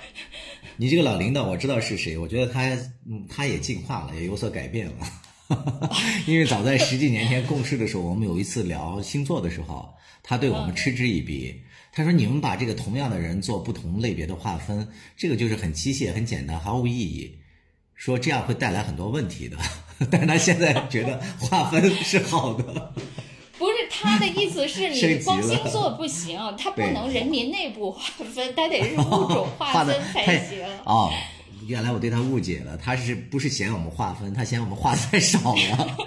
[0.77, 2.63] 你这个老领导我知道是谁，我觉得他
[3.09, 4.93] 嗯他也进化了，也有所改变了。
[6.27, 11.61] 因为早在十几年前共事的时候，我们有一次聊星座的时候，他对我们嗤之以鼻。
[11.97, 17.35] 他说：“你们把这个同样的人做不同类别的划分，这个就是很机械、很简单、毫无意义。
[17.95, 19.57] 说这样会带来很多问题的。
[20.11, 22.93] 但是他现在觉得划分是好的。
[23.57, 27.99] 不是他的意思是 你光星座不行，他不能人民内部划
[28.31, 30.63] 分，他得是物种 划分才行。
[30.85, 31.11] 哦，
[31.65, 35.97] 原来我对他误解了，他是不是嫌我们划分，他嫌我们划的太少了？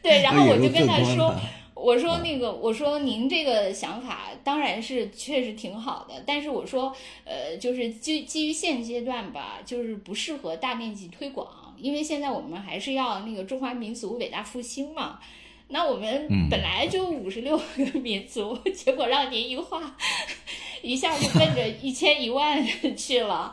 [0.00, 1.34] 对，然后我就跟他说。
[1.82, 15.18] 我说那个，我说您这个想法当然是确实挺好的，但是我说，呃，就是基基于现阶段吧，就是不适合大面积推广，因为现在我们还是要那个中华民族伟大复兴嘛。
[15.68, 19.96] 那我们本来就五十六个民族，结果让您一画，
[20.82, 22.62] 一下就奔着一千一万
[22.94, 23.50] 去了。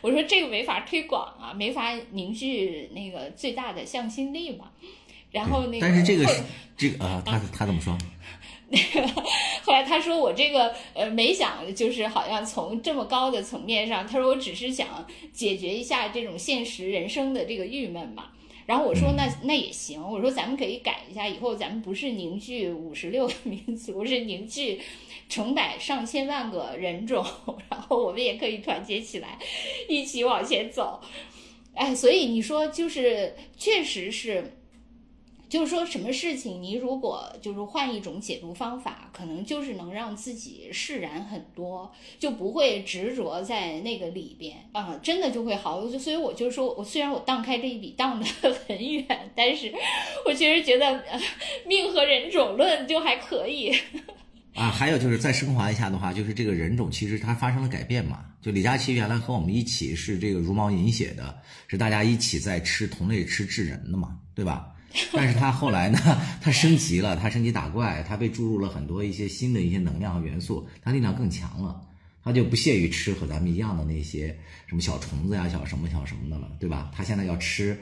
[0.00, 4.72] 我说这个没法推广啊，没法凝聚那个最大的向心力嘛。
[5.30, 6.42] 然后那个，但是这个是
[6.76, 7.96] 这个呃，他他怎么说？
[8.72, 9.08] 那 个
[9.64, 18.26] 后来他说我这个呃没想，就是好像从这么高的层面上，他说我只是想解决一下这种现实人生的这个郁闷嘛。
[18.66, 24.80] 然后我说那那也行，我说咱们可以改一下，以后咱们不是凝聚五十六个民族，是凝聚
[25.28, 27.26] 成百上千万个人种，
[27.68, 29.36] 然后我们也可以团结起来，
[29.88, 31.00] 一起往前走。
[31.74, 34.56] 哎，所以你说就是确实是。
[35.50, 45.86] 就是说，什么事情你如果就是换一种解读方法，可能就是能让自己释然很多，就不会执着在那个里边啊，真的就会好。
[45.88, 48.26] 就所以我就说，我虽然我荡开这一笔荡得
[48.68, 49.74] 很远，但是
[50.24, 51.02] 我确实觉得
[51.66, 53.74] 命和人种论就还可以。
[54.54, 58.24] 啊，还有就是再升华一下的话，就是这个人种其实它发生了改变嘛。
[58.40, 61.36] 就李佳琦原来和我们一起是这个茹毛饮血的，
[61.66, 64.72] 是大家一起在吃同类吃智人的嘛，对吧？
[65.12, 65.98] 但是他后来呢，
[66.40, 71.80] 他升级了，他升级打怪，他被注入了很多一些新的一些能量和元素，他力量更强了，
[72.24, 74.36] 他就不屑于吃和咱们一样的那些
[74.66, 76.90] 什么小虫子呀、小什么小什么的了，对吧？
[76.94, 77.78] 他现在要吃，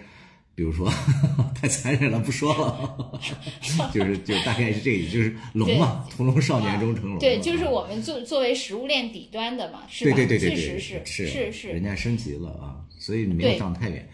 [0.55, 0.93] 比如说
[1.59, 3.21] 太残忍了，不说了，
[3.93, 7.19] 就是就大概是这个，就是龙嘛，屠龙少年终成龙。
[7.19, 10.17] 对，就是我们作作为食物链底端的嘛，是吧？
[10.17, 14.07] 对对对对，确实是是是是，人家升级了啊，所以没有上太远。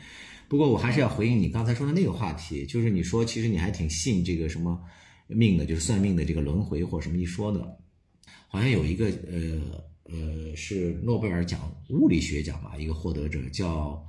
[0.49, 4.81] 不过我还是要回应你刚才说的那个话题，就是你说其实你还挺信这个什么
[5.27, 7.79] 命的，就是算命的这个轮回或什么一说的，
[8.47, 9.61] 好像有一个呃
[10.05, 14.05] 呃是诺贝尔奖物理学奖吧，一个获得者叫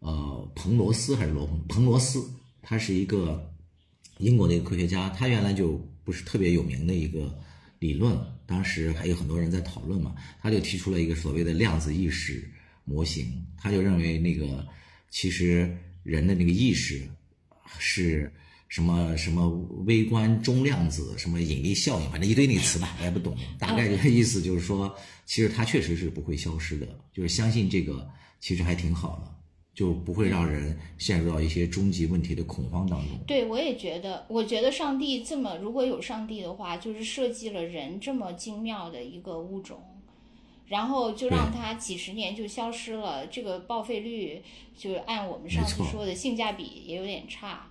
[0.00, 2.28] 呃彭罗斯还是罗彭彭罗斯，
[2.62, 3.52] 他是一个
[4.18, 7.38] 英国的一个科学家，他原来就不是特别有名的一个
[7.78, 12.50] 理论，当时还有很多人在讨论嘛，他就提出了一个所谓的量子意识
[12.84, 14.66] 模型，他就认为那个
[15.16, 15.74] 其实。
[16.06, 17.02] 人的那个意识
[17.80, 18.32] 是
[18.68, 19.48] 什么什么
[19.86, 23.36] 微观中量子什么引力效应，反正一堆那词吧，我也不懂。
[23.58, 28.08] 大概的意思就是说，其实它确实是不会消失的，就是相信这个
[28.38, 29.34] 其实还挺好的，
[29.74, 33.18] 就不会让人陷入到一些终极问题的恐慌当中。
[33.26, 39.82] 对，我也觉得，我觉得上帝这么，如果有上帝的话，就是设计了人这么精妙的一个物种。
[40.68, 44.42] 然后就让它几十年就消失了，这个报废率
[44.76, 47.68] 就按我们上次说的性价比也有点差。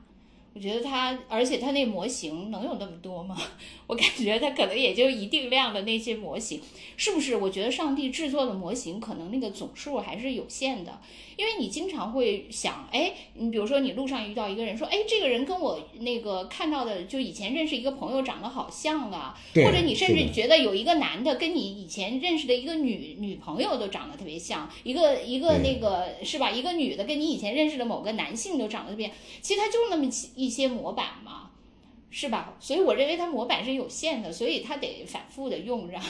[0.56, 3.38] 我觉得它，而且它那模型能有那么多吗？
[3.88, 6.62] 我感觉它可能也就一定量的那些模型，
[6.96, 7.36] 是不是？
[7.36, 11.00] 我觉得上帝制作的模型可能那个总数还是有限的。
[11.38, 26.50] 因为你经常会想，哎，你比如说你路上遇到一个人，说，哎，这个人跟我那个看到的就以前认识一个朋友长得好像啊，或者你甚至觉得有一个男的跟你以前认识的一个女女朋友都长得特别像，一个一个那个是吧？
[26.50, 31.50] 一个女的跟你以前认识的某个男性都长得特别，其实他就那么一一些模板嘛，
[32.10, 32.54] 是吧？
[32.60, 36.02] 所以我认为它模板是有限的，所以它得反复的用，让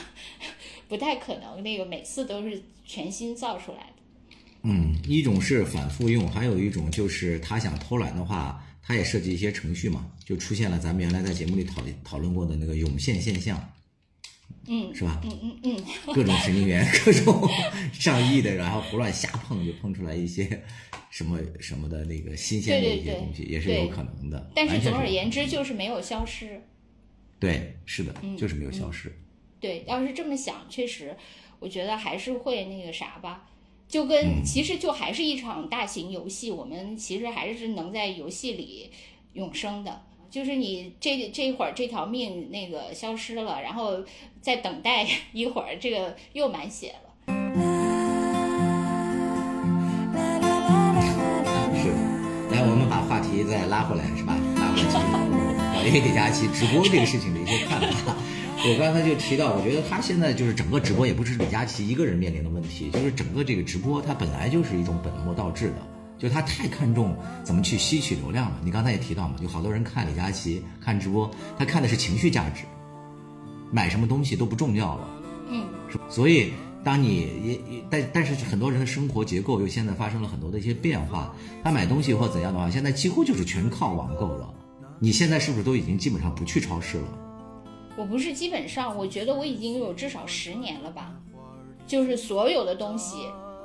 [0.88, 3.92] 不太可能那个每次都是全新造出来的。
[4.62, 13.58] 嗯，一种是反复用，还有一种就是他想偷懒的话，他也设计一些程序嘛，就出现了咱们原来在节目里讨讨论过的那个涌现现象，
[14.68, 15.20] 嗯，是吧？
[15.24, 17.48] 嗯嗯嗯， 各种神经元，各种
[17.92, 20.64] 上亿的，然后胡乱瞎碰，就碰出来一些
[21.10, 24.50] 什么什么的那个新鲜的一些东西，也是有可能的。
[24.54, 26.62] 但是总而言之，就是没有消失。
[27.38, 29.14] 对，是的，就是没有消失。
[29.60, 31.16] 对，要是这么想，确实，
[31.58, 33.48] 我觉得还是会那个啥吧。
[33.88, 38.90] 就跟其实就还是一场大型游戏，我们其实还是能在游戏里
[39.34, 40.02] 永生的。
[40.30, 43.98] 就是你这这一会儿这条命那个消失了，然后
[44.40, 47.32] 再等待 一会儿，这个又满血了。
[51.74, 51.88] 是，
[52.54, 54.36] 来我们把话题再拉回来，是吧？
[54.56, 54.86] 拉回来
[55.82, 58.14] 继续，因为李佳琦直播这个事情的一些看法。
[58.58, 65.86] 我刚才就提到，我觉得他现在就是整个直播也不是李佳琦一个人面临的问题，就是整个这个直播它本来就是一种本末倒置的，
[66.18, 68.56] 就他太看重怎么去吸取流量了。
[68.62, 72.64] 你刚才也提到嘛，有好多人看李佳琦看直播，他看的是情绪价值，
[73.70, 75.08] 买什么东西都不重要了。
[75.48, 75.66] 嗯，
[76.08, 76.52] 所以
[76.82, 84.52] 当你也也但但是很多人的生活结构又现在发生了很多的一些变化，他买东西或怎样的话，现在几乎就是全靠网购了。
[84.98, 87.08] 你现在是不是都已经基本上不去超市了？
[87.98, 91.14] 我不是基本上，我觉得我已经有至少十年了吧，
[91.86, 93.16] 就是所有的东西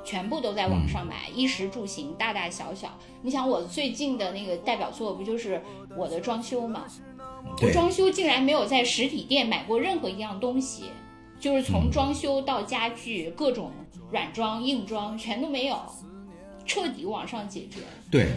[0.04, 2.98] 全部都在网上买，衣食住行大大小小。
[3.22, 5.60] 你想我最近的那个代表作不就是
[5.96, 6.84] 我的装修吗？
[7.60, 10.84] 我装修竟然没有在实体店买过任何一样东西，
[11.40, 13.70] 就是从装修到家具，各种
[14.10, 15.76] 软装、硬装全都没有，
[16.64, 17.80] 彻底网上解决。
[18.10, 18.28] 对，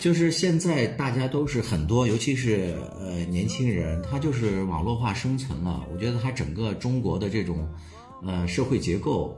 [0.00, 5.84] 就是现在大家都是很多，尤其是呃年轻人，他就是网络化生存了。
[5.92, 7.68] 我觉得他整个中国的这种
[8.24, 9.36] 呃社会结构。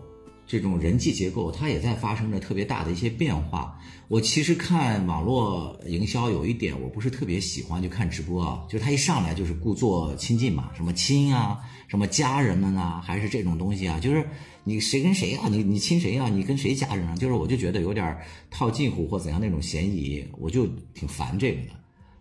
[0.53, 3.81] 这种人际结构，它也在发生着特别大的一些变化。
[4.09, 14.23] 我其实看网络营销有一点，我不是特别喜欢，就看直播啊，就是他一上来就是故作亲近嘛，什么亲啊，什么家人们啊，还是这种东西啊，就是
[14.63, 18.15] 你谁跟谁啊，你你亲谁啊，你跟谁家人啊，就是我就觉得有点
[18.51, 21.69] 套近乎或怎样那种嫌疑，我就挺烦这个的。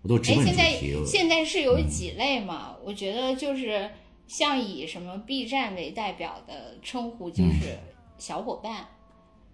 [0.03, 0.55] 我都直问主题。
[0.55, 2.77] 现在现在是有几类嘛？
[2.85, 3.89] 我觉得就是
[4.25, 7.77] 像以什么 B 站为代表的称呼，就是。
[8.21, 8.85] 小伙伴，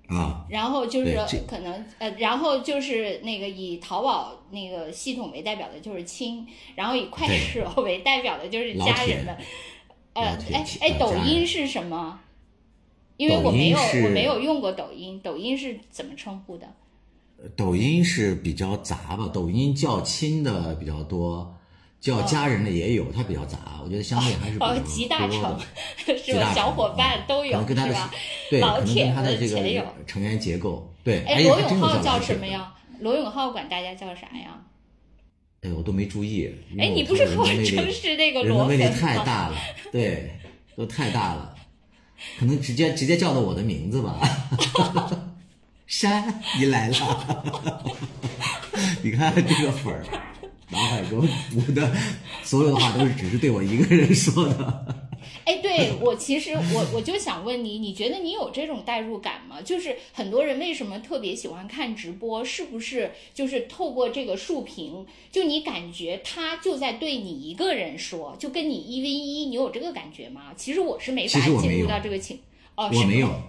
[0.10, 6.46] 啊，然后就是可能呃，然后就是那个以淘宝那个系统为代表的就是亲，
[6.76, 9.38] 然后以快手为代表的就是家人们，
[10.14, 12.20] 呃，哎哎，抖音是什么？
[13.16, 16.68] 因为我没有我没有用过抖音，抖音是怎么称呼的？
[17.56, 21.57] 抖音是比较杂吧，抖音叫亲的比较多。
[22.00, 25.60] 叫家人的也有，它比较杂，我觉得相对还是比较集大成，
[26.24, 26.54] 是吧？
[26.54, 28.12] 小伙伴都有，是吧？
[28.50, 29.86] 对，老铁的这个。
[30.06, 31.24] 成员结构，对。
[31.26, 32.74] 哎，罗永浩叫什么呀？
[33.00, 34.62] 罗永浩管大家叫啥呀？
[35.62, 36.54] 哎，我都没注意。
[36.78, 39.56] 哎，你不是号称是那个罗粉太大了，
[39.92, 40.32] 对，
[40.76, 41.56] 都太大了，
[42.40, 44.20] 可能直接直接叫的我的名字吧。
[45.88, 47.84] 山，你来了，
[49.02, 50.06] 你看这个粉儿。
[50.70, 51.96] 脑海中补的
[52.44, 54.86] 所有的话都是只是对我一个人说的。
[55.46, 59.62] 哎，对我其实我我就想问你，你觉得你有这种代入感吗？
[59.62, 62.44] 就是很多人为什么特别喜欢看直播？
[62.44, 70.54] 是不是就是透过这个竖屏，就你感觉他就在对你一个人说，就跟你一 v 一，你有这个感觉吗？
[70.56, 72.40] 其实我是没法进入到这个情。
[72.78, 73.42] 哦，我没有，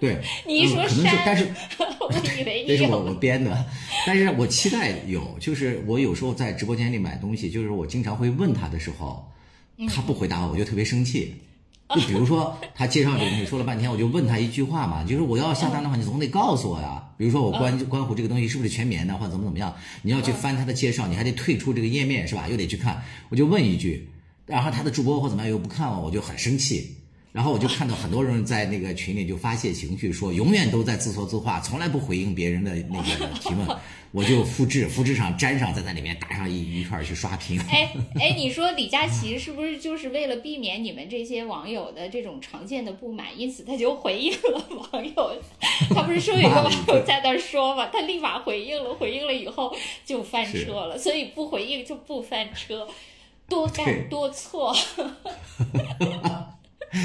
[0.00, 1.48] 对， 你一说山，但是
[1.78, 3.64] 我以为 这是我我编的，
[4.04, 9.30] 但是我期待有，就是我有时候在直播间里买东西，就是我经常会问他的时候，
[9.88, 11.36] 他不回答我，我就特别生气。
[11.94, 17.10] 就比如说他介绍这个东西说了半天，我就问他一句话嘛，就是我要下单的话，你总得告诉我呀。
[17.16, 19.72] 比如说我关关乎这个东西是不是全棉的，或者怎么怎么样，
[20.02, 22.48] 你要去翻他的介绍，你还得退出这个页面是吧？
[22.48, 24.08] 又得去看，我就问一句，
[24.46, 26.96] 然后他的主播或怎么样又不看我，我就很生气。
[27.34, 33.76] 然后我就看到很多人在那个群里就发泄情绪，说永远都在自说自话，从来不回应别人的那个提问。
[34.14, 37.60] 我就复制，复制上粘上，在那里面打上一一串去刷屏。
[37.68, 45.36] 哎哎，你说李佳琦是不是就是为了避免你们这些网友的这种常见的不满，因此他就回应了网友？
[45.90, 49.74] 他不是说有一个网友在那说嘛，他立马回应了，回应了以后
[50.04, 52.86] 就翻车了，所以不回应就不翻车，
[53.48, 54.72] 多干多错。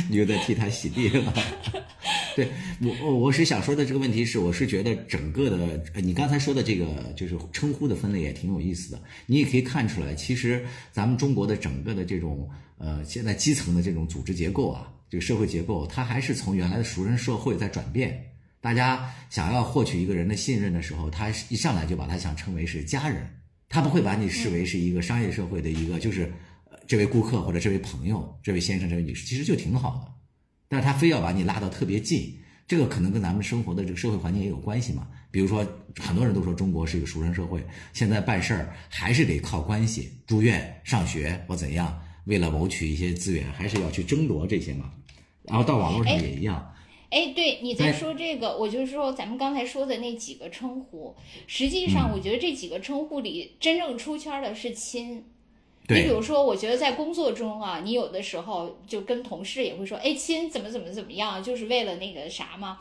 [0.09, 1.33] 你又在替他洗地了，
[2.35, 2.47] 对
[2.81, 6.85] 我，我是想说的这个问题是，我是觉得整个的，你刚才说的这个
[7.15, 9.01] 就是称呼的分类也挺有意思的。
[9.25, 18.23] 你也可以看出来，其实咱们中国的整个的这种呃，现在基层的这种组织结构啊，这个社会结构，它还是从原来的熟人社会在转变。
[18.61, 23.27] 大家想要获取一个人的信任的时候，他一上来就把他想称为是家人，
[23.67, 26.31] 他不会把你视为是一个商业社会的一个就是。
[26.89, 30.11] 这位顾客或者这位朋友，这位先生、这位女士，其实就挺好的，
[30.67, 32.35] 但是他非要把你拉到特别近，
[32.67, 35.07] 这个可能跟咱们生活的这个社会环境也有关系嘛。
[35.29, 35.63] 比如说，
[35.99, 37.63] 很多人都说中国是一个熟人社会，
[37.93, 44.91] 现在办事儿还是得靠关系，住院、上学或怎样，为了谋取一些资源，还是要去争夺这些嘛。
[45.43, 46.73] 然后到网络上也一样。
[47.11, 51.15] 哎，对你在说这个，我就说咱们刚才说的那几个称呼，
[51.45, 55.23] 实际上我觉得这几个称呼里真正出圈的是亲。
[55.89, 62.77] 你比如说，我觉得在工作中啊，你有的时候就跟同事也会说，哎，亲，怎么怎么怎么样，就是为了那个啥嘛。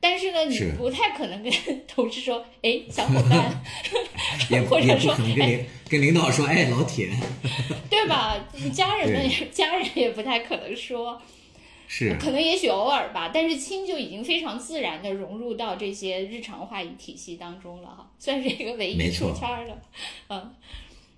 [0.00, 1.52] 但是呢，你不太可能跟
[1.88, 3.62] 同事说，哎，小伙伴
[4.70, 7.10] 或者说跟跟领导说，哎，老铁，
[7.90, 8.36] 对吧？
[8.72, 11.20] 家人们家人也不太可能说，
[11.88, 13.32] 是，可能也许偶尔吧。
[13.34, 19.76] 但是亲就已经非常自然的融入到这些日常话语体系当中了哈，算是一个唯一出圈的，
[20.28, 20.54] 嗯。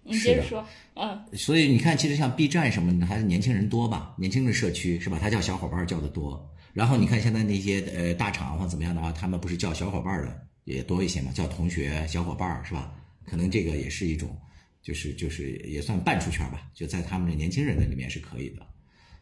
[0.03, 4.15] 你接着说，嗯，所以你看，其实像 B 站什么的，还是年轻人多吧？
[4.19, 5.19] 年轻的社区是吧？
[5.21, 6.51] 他叫小伙伴叫的多。
[6.73, 11.31] 然后你看现在那些呃大厂或怎么样的话，他们不是叫小伙伴的也多一些嘛？
[11.33, 12.93] 叫同学、小伙伴是吧？
[13.27, 14.37] 可能这个也是一种
[14.83, 18.67] 就是就是也算半出圈吧，就在他们这年轻人的里面是可以的，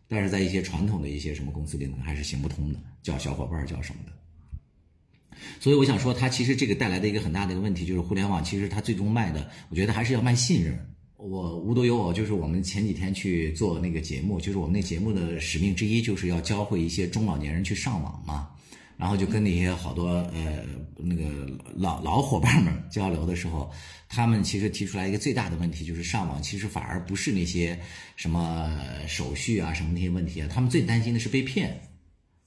[0.06, 4.12] 但是在一些传统的一些什么公司里呢，还是行不通的，叫小伙伴儿叫什么的。
[5.60, 10.78] 所以我想说，它其实这个带来的一个很大的一个问题，就是互联网其实它最终卖的，我觉得还是要卖信任。
[11.16, 18.48] 我无独有偶，就是我们前几天去做那个节目，就是我们那节目的使命之一，就是要教会一些中老年人去上网嘛。
[18.96, 20.64] 然后就跟那些好多呃
[20.96, 21.24] 那个
[21.76, 23.70] 老老伙伴们交流的时候，
[24.08, 27.78] 他们其实提出来一个最大的问题，就是上网其实反而不是那些
[28.16, 28.76] 什么
[29.06, 31.80] 手续啊什么那些问题啊，他们最担心的是被骗。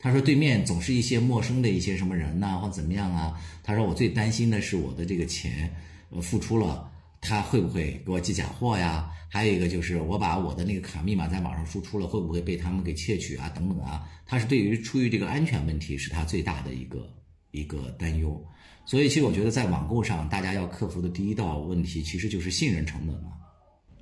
[0.04, 3.40] 他说对面总是一些陌生的一些什么人呐、或怎么样啊。
[3.64, 5.72] 他说我最担心的是我的这个钱，
[6.10, 6.92] 呃付出了，
[7.22, 9.12] 他会不会给我寄假货呀？
[9.30, 13.48] 还有一个就是我把我的那个卡密码在网上输出了，会不会被他们给窃取啊？
[13.56, 14.10] 等等啊。
[14.26, 17.08] 他是对于出于这个安全问题是他最大的一个
[17.52, 18.44] 一个担忧。
[18.86, 23.34] 所以其实我觉得在网购上，大家要克服的第一道问题其实就是信任成本嘛。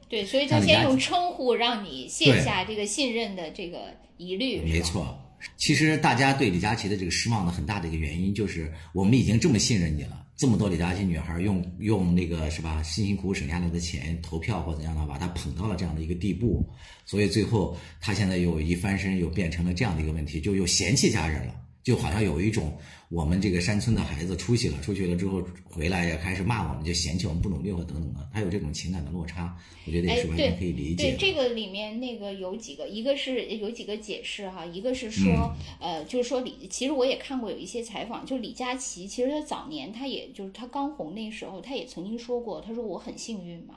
[0.08, 4.62] 对，所以他先用称呼让你卸下这个信任的这个疑虑。
[4.62, 5.20] 没错。
[5.58, 16.68] 其实大家对李佳琦的这个失望的很大的一个原因，就是我们已经这么信任你了，这么多李佳琦女孩用用那个是吧，辛辛苦苦省下来的钱投票或怎样的，把他捧到了这样的一个地步，
[17.06, 21.56] 所以最后他现在又一翻身，又变成了这样的一个问题，就又嫌弃家人了。
[21.84, 22.78] 就好像有一种
[23.10, 29.56] 我们这个山村的孩子出去了，出去了之后回来也开始骂我们，就嫌弃我们不努力或等等的，他有这种情感的落差，
[29.86, 31.04] 我觉得也是完全可以理解。
[31.04, 43.76] 对这个里面那个有几个，一个是有几个解释哈，一个是说，呃，就是说李，其实我也看过有一些采访，就李佳琦，其实他早年他也就是他刚红那时候，他也曾经说过，他说我很幸运嘛。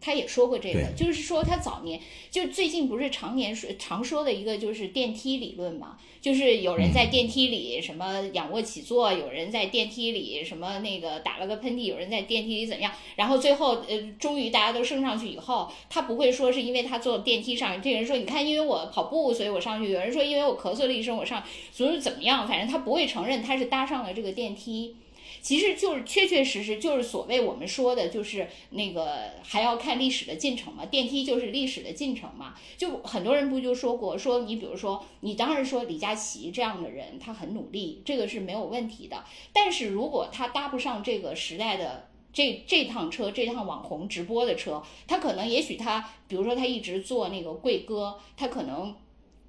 [0.00, 21.42] 他也说过这个，就是说他早年就最近不是常年说常说的一个就是电梯理论嘛，就是有人在电梯里什么仰卧起坐，有人在电梯里什么那个打了个喷嚏，有人在电梯里怎么样，然后最后呃终于大家都升上去以后，他不会说是因为他坐电梯上，这个人说你看因为我跑步所以我上去，有人说因为我咳嗽了一声我上，
[21.72, 24.94] 所以怎么样，反正他不会承认他是搭上了这个电梯。
[25.40, 30.86] 其实就是确确实实就是所谓我们说的，就是那个还要看历史的进程嘛。
[30.86, 32.54] 电梯就是历史的进程嘛。
[32.76, 39.24] 就很多人不就说过，说你比如说，你当然说李佳琦这样的人，他很努力，这个是没有问题的。
[39.52, 48.94] 但是如果他搭不上这个时代的这这趟车，这趟网红直播的车，他可能也许他，比如说他一直做那个贵哥，他可能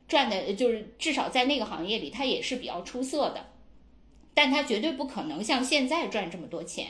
[0.08, 3.49] 赚的就是至少在那个行业里，他也是比较出色的。
[4.34, 6.88] 但他绝对不可能像现在赚这么多钱，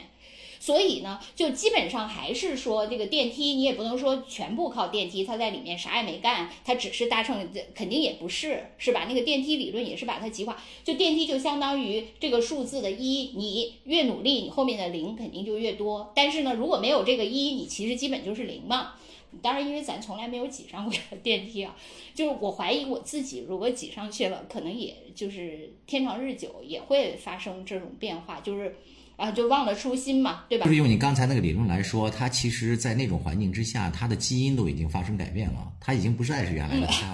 [0.60, 9.06] 所以呢，就基本上还是说这个电梯，你也不能说全部靠电梯，他在里面啥也没干，他只是搭乘，肯定也不是，是吧？
[9.08, 16.12] 那个电梯理论也是把它极化，就电梯就相当于这个数字的一，你越努力，你后面的零肯定就越多。
[16.16, 18.94] 但是呢，如果没有这个一，你其实基本就是零嘛。
[19.42, 21.76] 当然，因为咱从来没有挤上过电梯啊，
[22.16, 28.76] 就是我怀疑我自己，如果挤上去了，可能也就是天长日久也会发生这种变化，就是
[29.16, 30.66] 啊，就忘了初心嘛，对吧？
[30.66, 37.14] 就是用你刚才那个理论来说，它其实，在那种环境之下，它的基因都已经发生改变了，它已经不再是原来的它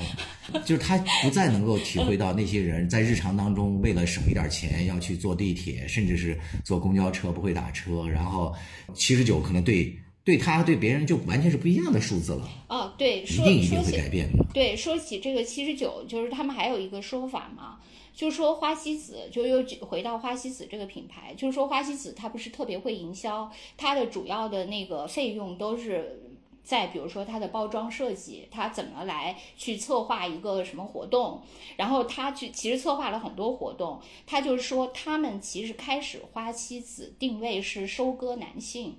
[0.53, 8.55] 了， 就是它不再能够体会到那些人在日常当中为了省一点钱要去坐地铁，甚至是坐公交车不会打车，然后
[8.93, 9.93] 七十九可能对。
[10.25, 12.49] 对他对别人就完全是不一样的数字了。
[12.67, 14.43] 哦，对，一定一定会改变的。
[14.51, 17.79] 对，说起这个七十九，就是他们还有一个说法嘛，
[18.11, 26.19] 就说花西子，就又回到花西子这个品牌，就是说花西子它不是特别会营销，它的主要的那个费用都是
[26.63, 31.43] 在比如说它的包装设计，它怎么来去策划一个什么活动，
[31.77, 38.95] 然后他去其实策划了很多活动，他就是说他们其实开始花西子定位是收割男性。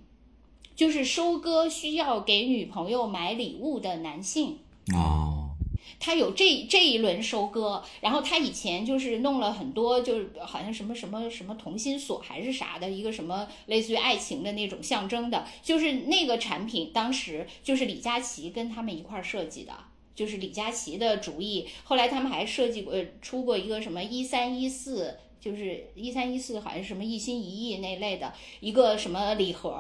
[0.77, 4.59] 就是收割需要给女朋友买礼物的男性
[4.95, 5.51] 哦，
[5.99, 19.73] 他有这这一轮收割，然后他以前就是弄了很多，就是好像什么什么什么同心锁还是啥的一个什么类似于爱情的那种象征的，就是那个产品当时就是李佳琦跟他们一块儿设计的，
[20.15, 21.67] 就是李佳琦的主意。
[21.85, 29.75] 后来他们还设计过出过一个什么一三一四，就是一三一四好像是什么一心一意那类的一个什么礼盒。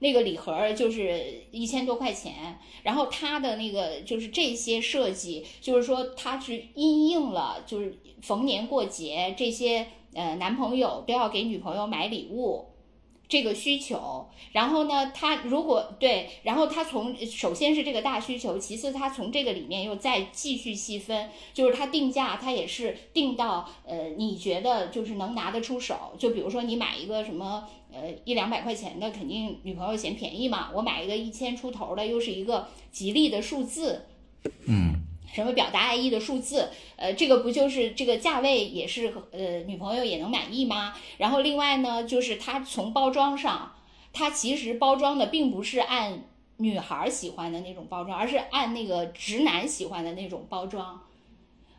[0.00, 12.69] 那个礼盒就是一千多块钱，然后它的那个就是这些设计，就是说它是因应了，就是逢年过节这些呃男朋友都要给女朋友买礼物，
[13.30, 34.06] 这个需求，然后呢，他如果对，然后他从首先是这个大需求，其次他从这个里面又再继续细分，就是他定价，他也是定到呃，你觉得就是能拿得出手，就比如说你买一个什么呃一两百块钱的，肯定女朋友嫌便宜嘛，我买一个一千出头的，又是一个吉利的数字，
[34.66, 35.06] 嗯。
[35.32, 36.68] 什么表达爱意的数字？
[36.96, 40.94] 呃，这个不就是这个价位也是呃女朋友也能满意吗？
[41.18, 43.72] 然后另外呢，就是它从包装上，
[44.12, 46.24] 它其实包装的并不是按
[46.56, 51.00] 女孩喜欢的那种包装，而是按那个直男喜欢的那种包装。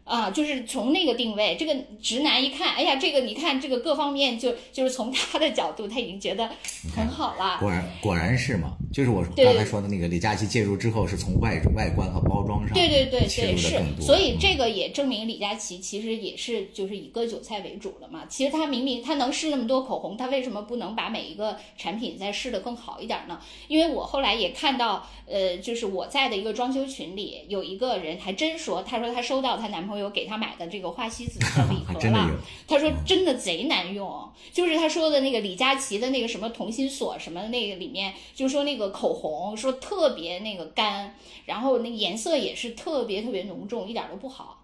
[0.03, 6.49] 啊，就是从那个定位，这个直男一看，哎呀，这个你看这个各方面，就就是从他的角度，他已经觉得
[6.93, 7.59] 很好了。
[7.59, 18.23] 果然果然是嘛，就是我刚才说的那个李佳琦介入之后，是从外外观和包装上对对对对是，所以这个嗯也证明李佳琦其实也是就是以割韭菜为主了嘛。
[18.27, 23.39] 其实他明明他能试那么多口红，他为什么不能把每一个产品再试的更好一点呢？
[23.67, 32.19] 因为我后来也看到，呃，就是我在的一个装修群里有一个人还真说，他说他收到她男朋友给她买的这个花西子的礼 盒了真的，
[32.67, 41.15] 他说真的贼难用，就是他说的那个李佳琦的那个什么同心锁什么那个里面，就说那个口红说特别那个干，
[41.45, 44.63] 然后那个颜色也是特别特别浓重，一点都不好。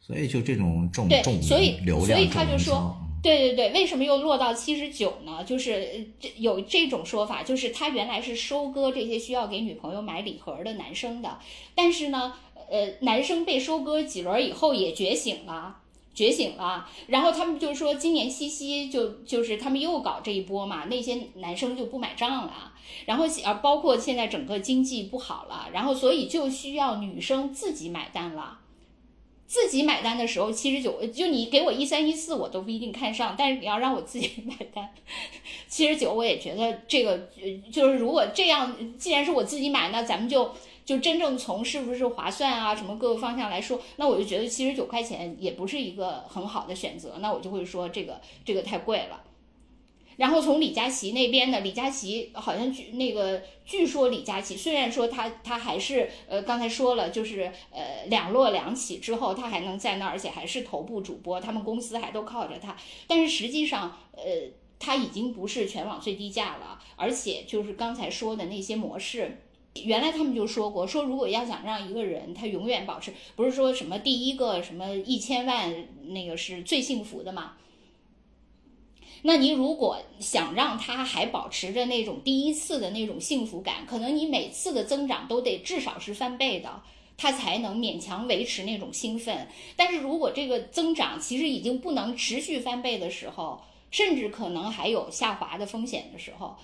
[0.00, 1.76] 所以就这种重对重所以
[2.06, 5.44] 所以他就说对对对，为什么又落到七十九呢？
[5.44, 11.38] 就是呃这有这种说法，就是他原来是收割这些需要给女朋友买礼盒的男生的，
[11.74, 12.34] 但是呢，
[12.68, 15.81] 呃，男生被收割几轮以后也觉醒了。
[16.14, 22.72] 觉醒了，然后他们就说今年七夕就就是他们又搞这一波嘛，那些男生就不买账了，
[23.06, 28.58] 然后啊包括现在整个经济不好了，然后所以就需要女生自己买单了。
[29.44, 34.88] 自己买单的时候，七十九，就你给我一三一四，我都不一定看上，但是你要让我自己 买单，
[35.68, 37.28] 七十九，我也觉得这个，
[37.70, 40.54] 就是如果这样，既然是我自己买，那咱们就
[40.84, 49.22] 就真正从是不是划算啊，什么各个方向来说，那我就觉得七十九块钱也不是一个很好的选择，那我就会说这个这个太贵了。
[50.16, 62.76] 然后从李佳琦那边呢，李佳琦好像据那个据说李佳琦虽然说他他还是呃刚才说了，就是呃两落两起之后，他还能在那儿，而且还是头部主播，他们公司还都靠着他，
[63.06, 64.22] 但是实际上呃
[64.78, 69.38] 他已经不是全网最低价了，而且就是刚才说的那些模式。
[69.84, 77.52] 原来他们就说过，说如果要想让一个人他永远保持，不是说什么第一个什么一千万那个是最幸福的嘛？
[79.22, 86.82] 那你如果想让他还保持着那种第一次的那种幸福感，可能你每次的增长都得至少是翻倍的，
[87.16, 89.46] 他才能勉强维持那种兴奋。
[89.76, 93.62] 但是如果这个增长其实已经不能持续翻倍的时候，
[93.92, 96.56] 甚至可能还有下滑的风险的时候，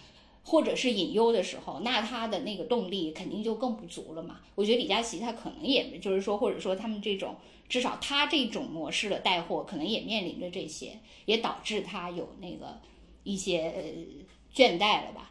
[0.49, 4.41] 或者是隐忧的时候，那他的那个动力肯定就更不足了嘛。
[4.55, 7.37] 我觉得李佳琦他可能也就是说，或者说他们这种。
[7.69, 12.81] 至少他这种模式的带货可能也面临着这些，也导致他有那个
[13.25, 13.83] 一些呃
[14.55, 15.31] 倦怠了吧？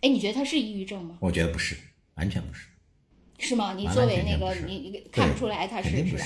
[0.00, 1.16] 哎，你觉得他是抑郁症吗？
[1.20, 1.76] 我觉得不是，
[2.16, 2.66] 完全不是。
[3.38, 3.72] 是吗？
[3.74, 6.24] 你作为那个你你看不出来他是不是。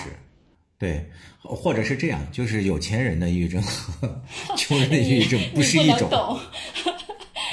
[0.79, 1.05] 对，
[1.43, 4.19] 或者是这样，就是有钱人的抑郁症和
[4.57, 6.09] 穷人的抑郁症不是你一种。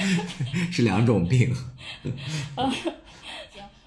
[0.71, 1.53] 是两种病。
[2.03, 2.13] 行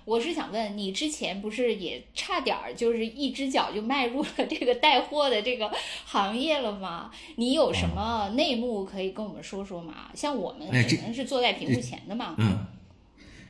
[0.04, 5.72] 我是想问你，之前不是也差点儿就是一只脚就迈入了这个带货的这个
[6.04, 7.12] 行业了吗？
[7.36, 10.10] 你有什么内幕可以跟我们说说吗？
[10.14, 12.34] 像我们只能是坐在屏幕前的嘛。
[12.38, 12.66] 嗯，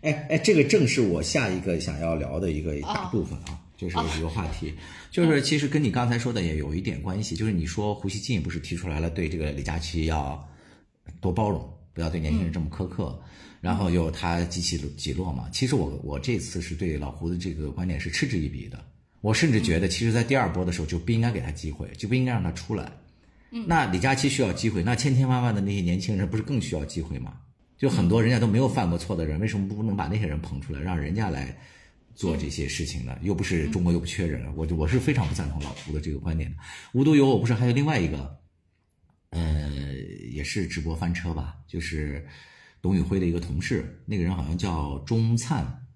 [0.02, 4.74] 哎哎，这个正是我下一个想要聊的一个大部分啊，就是一个话题，
[5.10, 10.46] 就是其实跟你刚才说的也有一点关系，就是你说胡锡进不是提出来了对这个李佳琦要
[11.18, 13.20] 多包容，不要对年轻人这么苛刻。
[13.60, 18.84] 然后又他极其几落嘛，其实我我这次是对老胡的这个观点是嗤之以鼻的。
[19.20, 22.90] 我甚至觉得，其实，在第二波的时候就不应该给他机会，就不应该让他出来。
[23.68, 27.34] 那李佳琦需要机会，那千千万万的那些年轻人不是更需要机会吗？
[27.78, 31.56] 就很多人家都没有犯过错的人，为什么不能把那些人捧出来，让人家来
[32.16, 33.16] 做这些事情呢？
[33.22, 36.56] 又不是中国又不缺人，我就我是非常不赞同老胡的这个观点的。
[36.92, 38.38] 无独有偶，不是还有另外一个，
[39.32, 39.94] 呃，
[40.30, 42.26] 也是直播翻车吧，就是
[42.80, 45.86] 董宇辉的一个同事，那个人好像叫钟灿，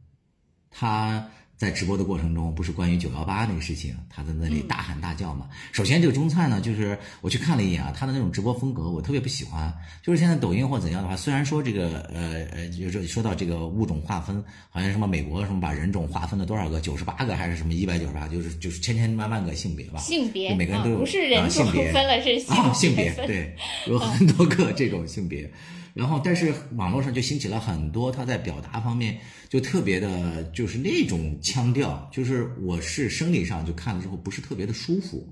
[0.70, 5.48] 他在直播的过程中，不是关于九幺八那个事情，他在那里大喊大叫嘛。
[5.72, 9.72] 首先，这个钟灿呢，就是我去看了一眼啊，他的那种直播风格我特别不喜欢。
[10.02, 19.98] 就是现在抖音或怎样的话，虽然说这个呃呃，就是说到这个物种划分，好像什么美国什么把人种划分了多少个，九十八个还是什么一百九十八，就是就是千千万万个性别吧。
[20.00, 23.10] 性别啊，每个人都有不是人种啊性别分了，是啊，性别。
[23.26, 25.50] 对，有很多个这种性别。
[25.96, 29.18] 然后但是网络上就兴起了很多他在表达方面
[29.48, 35.26] 就特别的，就是那种腔调，就是我是生理上就看了之后不是特别的舒服。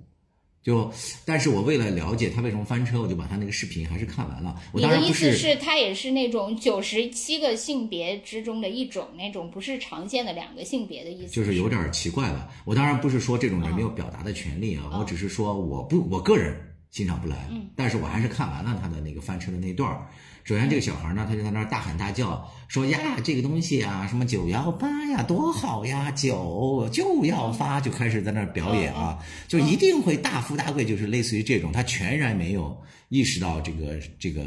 [0.63, 0.91] 就，
[1.27, 4.59] 但是我为了了解他为什么翻车，我就把他那个视频还是看完了。
[4.73, 11.35] 我当然不你的意思是，他也是那种九十七个性别之中的一种，那种不是常见的两个性别的意思。
[11.35, 12.51] 就是有点奇怪了。
[12.65, 16.57] 我当然不是说这种人没有表达的权利啊，我只是说我不，我个人
[16.95, 17.49] 欣赏不来。
[17.51, 20.07] 嗯，但是我还是看完了他的那个翻车的那段儿。
[20.45, 29.19] 首先，这个小孩呢，他就在那儿大喊大叫，说呀，这个东西啊，什么九幺八呀，多好呀，九就要发，就开始在那儿表演啊，
[29.49, 32.77] 就一定会大富大贵，就是类似于这种，他全然没有
[33.09, 34.47] 意识到这个这个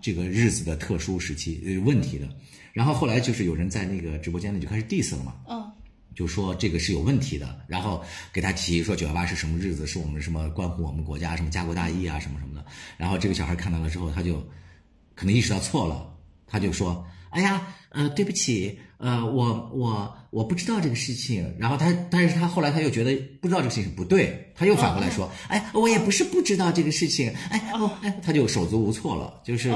[0.00, 2.28] 这个日子的特殊时期呃问题的。
[2.74, 5.71] 然后后来就是有人在那个直播间里就开始 diss 了嘛，嗯，
[6.14, 8.02] 就说这个是有问题的，然后
[8.32, 12.64] 给他提说九幺八是什么日子，是我们什么关乎我们国家什么家国大义啊什么什么的。
[12.96, 14.42] 然后这个小孩看到了之后，他就。
[15.14, 16.10] 可能意识到错了，
[16.46, 17.60] 他就说：“哎呀，
[17.90, 29.70] 呃，对不起，呃，我我我不知道这个事情。”然后他，但是他后来他又觉得不知道这个事情不对，他又反过来说：“哎，我也不是不知道这个事情，哎，我哎，他就手足无措了，就是，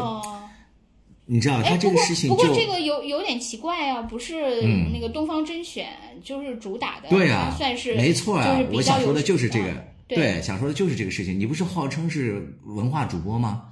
[1.26, 4.62] 你知道他这个事情不过这个有有点奇怪啊，不是
[4.92, 5.88] 那个东方甄选
[6.22, 11.38] 就是主打的，对啊，算是没错啊，我想说的就是这个，对，想说的就是这个事情。
[11.38, 13.64] 你不是号称是文化主播吗？”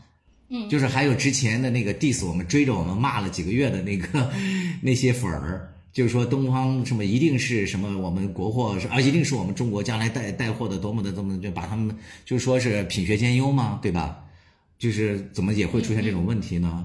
[0.50, 4.30] 嗯，就是还有之前的那个 diss 我们追着我们骂了几个月的那个
[4.82, 11.96] 那些粉儿，就是说东方什么一定是什么我们国货啊，一定是我们中国将来带带货的多么的多么就把他们
[12.26, 14.18] 就说是品学兼优嘛，对吧？
[14.76, 16.84] 就是怎么也会出现这种问题呢？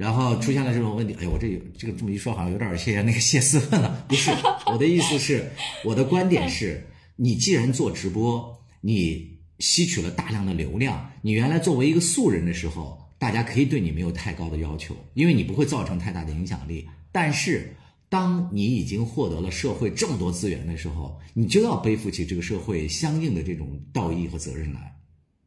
[0.00, 4.06] 然后出现了这种问题，哎呦，我这有这个这么一说，好像有点谢那个谢思问了。
[4.08, 4.30] 不是，
[4.72, 5.50] 我的意思是，
[5.84, 6.86] 我的观点是，
[7.16, 12.98] 你既然做直播，你吸取了大量的流量，你原来作为一个素人的时候。
[13.20, 16.88] 大家可以对你没有太高的要求，因为你不会造成太大的影响力。
[17.12, 17.76] 但是，
[18.08, 24.96] 当你已经获得了社会这么多资源的时候，你就要背负起这个社会相应的这种道义和责任来，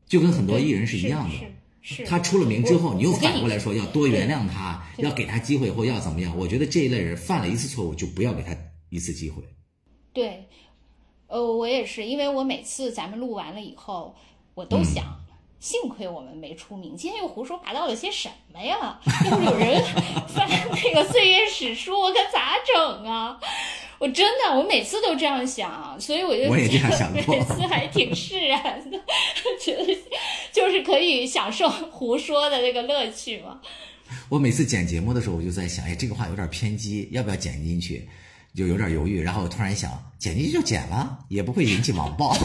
[0.08, 1.36] 就跟很多艺人是一样的。
[1.84, 6.36] 是他出了名之后，你又反过来说要多原谅他，要给他机会或要怎么样？
[6.38, 8.56] 我觉得这一类人犯了一次错误，就不要给他
[8.90, 9.44] 一次机会。
[10.14, 10.48] 对，
[11.28, 14.16] 呃，我也是，因为我每次咱们录完了以后，
[14.56, 15.20] 我都想。
[15.60, 19.00] 幸亏我们没出名，今天又胡说八道了些什么呀？
[19.32, 19.82] 要是有人
[20.28, 23.40] 翻那个岁月史书，我可咋整啊？
[24.04, 29.00] 我真的，我每次都这样想，所以我就觉得每次还挺释然的，
[29.62, 29.98] 觉得
[30.52, 33.62] 就是可以享受胡说的这个乐趣嘛。
[34.28, 38.06] 我每次剪节目的时候，我就在想，哎，这个话有点偏激，要不要剪进去？
[38.54, 39.90] 就有点犹豫，然后我突然想，
[40.20, 42.36] 剪进去就剪了，也不会引起网暴。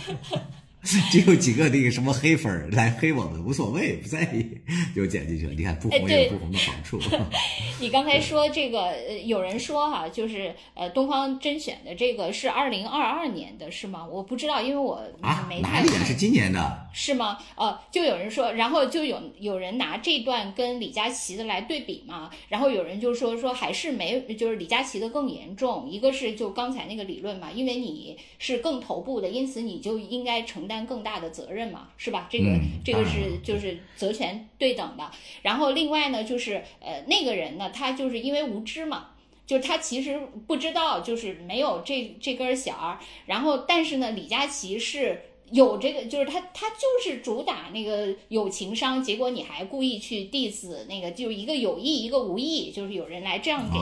[1.10, 4.46] 只有几个那个什么黑粉来黑我们，无所谓， 不在意，
[4.94, 5.52] 就剪进去了。
[5.52, 7.00] 你看不红也有不红的好处。
[7.80, 14.06] 你刚才说这个，有人说哈，就是呃，东方甄选的这个是二零二二年的是吗？
[14.06, 15.02] 我不知道，因为我
[15.48, 16.86] 没哪里是今年的？
[16.94, 17.38] 是吗？
[17.56, 25.88] 哦，就有人说，然后就有有人拿这段跟李佳琦的来对比嘛，然后有人就说说还是没，就是李佳琦的更严重。
[25.90, 32.28] 一个是就刚才那个理论嘛，因为你是更头部的，因此你就应该承担更大的责任嘛，是吧？
[32.30, 32.44] 这个
[32.84, 35.10] 这个是就是责权对等的。
[35.42, 39.08] 然后另外呢，就是呃那个人呢，他就是因为无知嘛，
[39.46, 43.00] 就是他其实不知道，就是没有这这根弦儿。
[43.26, 45.22] 然后但是呢，李佳琦是。
[45.50, 53.78] 有这个，就是他，他就是主打那个有情商，结果你还故意去 diss 那个，就是一个有意，一个无意，就是有人来这样给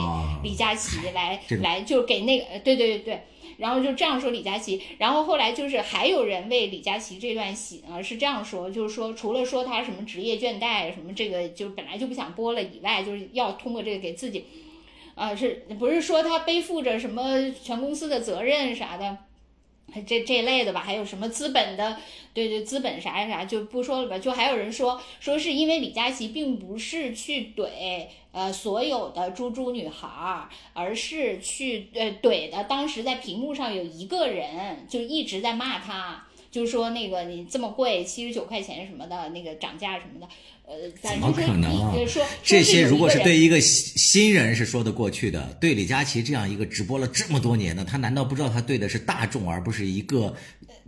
[0.47, 3.23] 李佳琦来来，就给那个，对对对对，
[3.57, 14.45] 然后就这样说李佳琦，然后后来就是还有人为李佳琦这段戏啊是这样说，就是说除了说他什么职业倦怠，什么这个就本来就不想播了以外，就是要通过这个给自己，
[15.15, 19.17] 啊是不是说他背负着什么全公司的责任啥的？
[20.05, 21.97] 这这类的吧，还有什么资本的，
[22.33, 24.19] 对对，资本啥啥就不说了吧。
[24.19, 36.23] 就还有人说说是因为李佳琦并不是去怼呃所有的猪猪女孩，而是去呃怼的当时在屏幕上有一个人，就一直在骂他。
[36.49, 40.27] 就说那个你这么贵，七十九块钱什么的，那个涨价什么的，
[40.67, 42.05] 呃，怎么可能？
[42.05, 50.35] 说这些如果是对一个新新人是说得过去的，对李佳琦这样一个直播了这么多年的，他难道不知道他对的是大众而不是一个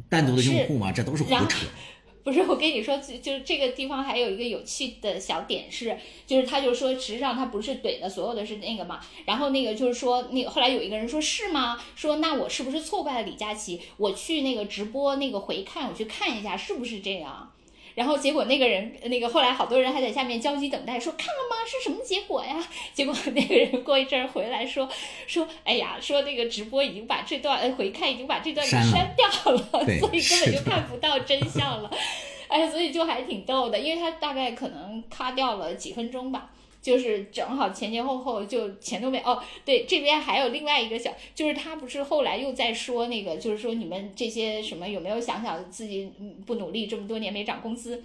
[0.10, 0.92] 单独的用户吗？
[0.92, 1.66] 这都是胡扯。
[2.22, 11.80] 不是我跟你说，就就是这个地方还有一个有趣的小点是，就是他就说，实际上他不是怼的所有的是那个嘛，然后那个就是说，那个后来有一个人说是吗？
[11.96, 13.80] 说那我是不是错怪了李佳琦？
[13.96, 17.52] 我去那个直播那个回看，我去看一下是不是这样。
[18.00, 21.58] 然后结果那个人那个后来好多人还在下面焦急等待，说看了吗？
[21.68, 22.56] 是什么结果呀？
[22.96, 24.88] 结果那个人过一阵儿回来说
[25.28, 29.60] 说，哎呀，说那个直播已经把这段呃回看已经把这段给删掉了，
[30.00, 31.92] 所以根本就看不到真相了。
[32.48, 36.50] 哎，所以就还挺逗的，因为他大概可能卡掉了几分钟吧。
[36.82, 46.12] 就是正好前前后后就钱都没哦，对，这边还有另外一个小，就是他不是后来又在说那个，就是说你们这些什么有没有想想自己
[46.46, 48.04] 不努力这么多年没涨工资？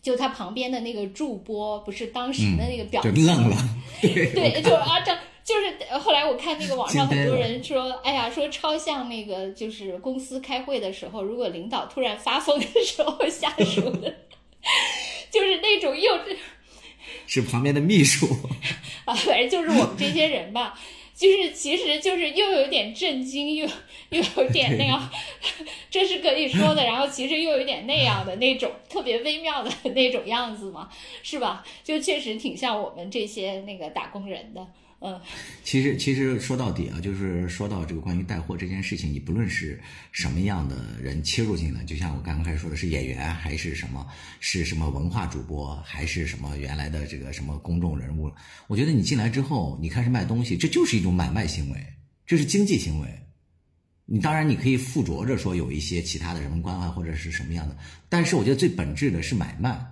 [0.00, 3.56] 就他旁边的那个助播不是当时的那个表情愣了，
[4.02, 14.12] 对，就是啊，这就是后来我看那个网上很多人说，哎呀，说超像那个就是公司开会的时候，如果领导突然发疯的时候，下属的，
[15.30, 16.36] 就是那种幼稚。
[17.34, 18.26] 是旁边的秘书
[19.06, 20.78] 啊，反正就是我们这些人吧，
[21.16, 23.66] 就是其实就是又有点震惊，又
[24.10, 25.10] 又有点那样，
[25.90, 30.90] 这是可以说的，然后其实又有点那样的那种特别微妙的那种样子嘛，
[31.22, 31.64] 是吧？
[31.82, 34.66] 就确实挺像我们这些那个打工人的。
[35.04, 35.20] 嗯，
[35.64, 39.80] 其实其实说到底啊，就是说到这个关于带货这件事情，你不论是
[40.12, 44.06] 什么样的人切入进来，就像我刚刚开始说的是演员还是什么，
[44.38, 48.30] 是什么文化主播还是什么原来的这个什么公众人物，
[48.68, 51.84] 我觉得你进来之后，你开始卖东西，这就是一种买卖行为，
[52.24, 53.08] 这是经济行为。
[54.04, 57.76] 你当然你可以附着着说有一些其他的人文关怀或者是什么样的，
[58.08, 59.84] 但是我觉得最本质的是买卖，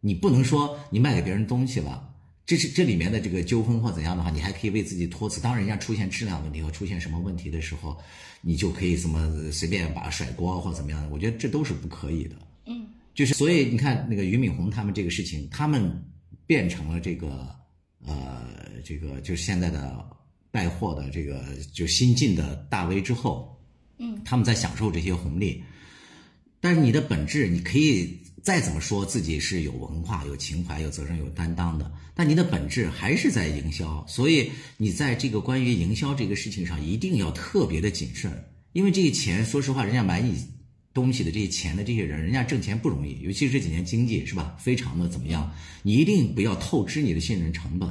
[0.00, 2.07] 你不能说你卖给别人东西了。
[2.48, 5.38] 这是这里面的这个纠纷或怎样的话，你还可以为自己托词。
[5.38, 7.94] 当人家出现质量问题和出现什么问题的时候，
[8.40, 11.10] 你就可以这么随便把甩锅或怎么样的。
[11.10, 12.36] 我觉得这都是不可以的。
[12.64, 16.02] 嗯，就是所以你看那个俞敏洪他们这个事情，他们
[16.46, 17.54] 变成了这个
[18.06, 18.48] 呃
[18.82, 20.02] 这个就是现在的
[20.50, 21.44] 带货的这个
[21.74, 23.60] 就新晋的大 V 之后，
[23.98, 25.62] 嗯，他们在享受这些红利，
[26.62, 28.18] 但是你的本质你可以。
[28.48, 38.32] 再怎么说自己是有文化、有情怀、有责任、有担当的，但你的本质还是在营销，所以你在这个关于营销这个事情上一定要特别的谨慎，
[38.72, 40.34] 因为这个钱，说实话，人家买你
[40.94, 47.86] 东西的这些钱的这些人，人家挣钱不容易，尤其是这几年经济是吧，非常的怎么样，你一定不要透支你的信任成本。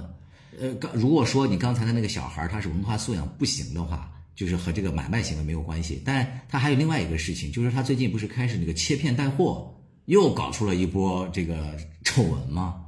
[0.59, 9.71] 呃，刚如果说你刚才的那个小孩他是文化素养不行的话，就是和这个买卖行为没有关系，但他还有另外一个事情，就是他最近不是开始那个切片带货。
[10.07, 12.81] 又搞出了一波这个丑闻吗？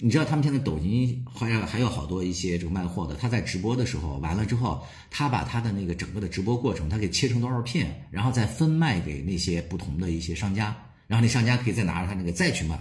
[0.00, 12.76] 你知道他们现在抖音还有还有好多一些这个卖货的，他在直播的时候完了之后，他把他的那个整个的直播过程，他给切成多少片，然后再分卖给那些不同的一些商家，然后那商家可以再拿着他那个再去卖，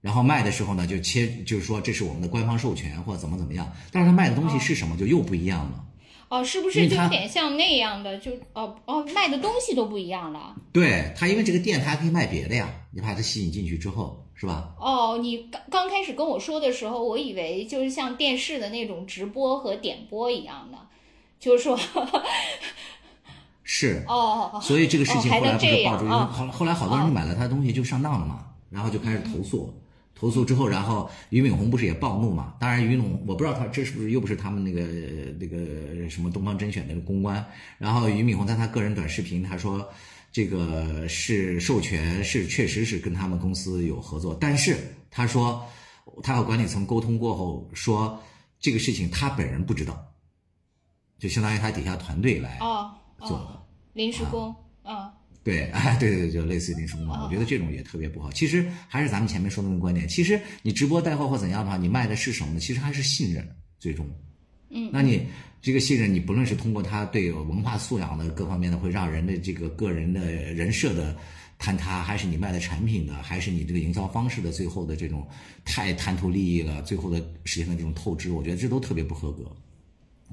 [0.00, 5.84] 然后卖的时候呢就切，就是说这是我们的官方授权或怎么怎么样，但是他卖的东西是什么就又不一样了。
[6.28, 8.18] 哦，是不是就有点像那样的？
[8.18, 10.54] 就哦哦，卖的东西都不一样了。
[10.72, 12.68] 对他，因为这个店他还可以卖别的呀。
[12.90, 14.74] 你把他吸引进去之后，是吧？
[14.78, 20.78] 哦，你刚刚开始跟我说的时候，我以为就是像电视的那种直播和点播一样的，
[21.40, 21.78] 就是说，
[23.64, 24.60] 是哦。
[24.62, 29.72] 所以这个事情后来不是爆出，后后来好多人买了他的东西就上当了嘛，然后就开始投诉。
[30.14, 32.54] 投诉之后，然后俞敏洪不是也暴怒嘛？
[32.60, 34.82] 当然，俞敏洪我不知道他这是不是又不是他们那个
[35.38, 37.44] 那个什么东方甄选那个公关。
[37.78, 39.86] 然后俞敏洪在他个人短视频他说，
[40.32, 44.76] 这个是授权，是确实是跟他们公司有合作，但是
[45.10, 45.64] 他说
[46.22, 48.20] 他和管理层沟通过后说
[48.60, 50.06] 这个事情他本人不知道，
[51.18, 52.58] 就相当于他底下团队来
[53.20, 53.60] 做的
[53.92, 54.56] 临时工啊。
[55.44, 58.32] 对， 哎，对对对，就类似于那什么嘛，我觉得这种也特别不好。
[58.32, 62.58] 其实还是咱们前面说的那个观点，其实你直播带货或怎样的话，你卖的是什么呢？
[62.58, 63.46] 其实还是信任，
[63.78, 64.08] 最终。
[64.70, 65.26] 嗯，那你
[65.62, 71.16] 这个信任，你不论是通过他对文化素养的各方面的，会让人的这个个人的人设的
[71.60, 75.24] 坍塌，还是你卖的产品的，还是你这个营销方式的最后的这种
[75.64, 79.44] 太贪图利益了，最后的实现的这种透支，我觉得这都特别不合格。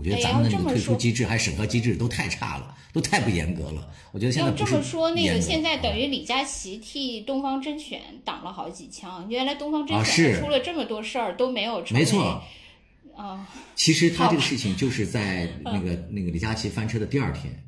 [0.02, 3.88] 我觉得咱们的这个退出机制还审核机制都太差了，都太不严格了。
[4.12, 9.28] 我觉得现在这么说，那个现在等于李佳琦替东方甄选挡了好几枪。
[9.30, 12.42] 原来东方甄选出了这么多事儿都没有成没错。
[13.16, 17.64] 啊，其实他这个事情就是在那个那个李佳琦翻车的第二天，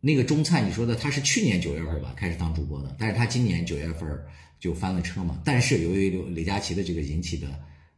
[0.00, 4.08] 那个中灿你说的他是去年九月份吧开始当主播的，但是他今年九月份
[4.58, 5.38] 就翻了车嘛。
[5.44, 7.46] 但是由于李佳琦的这个引起的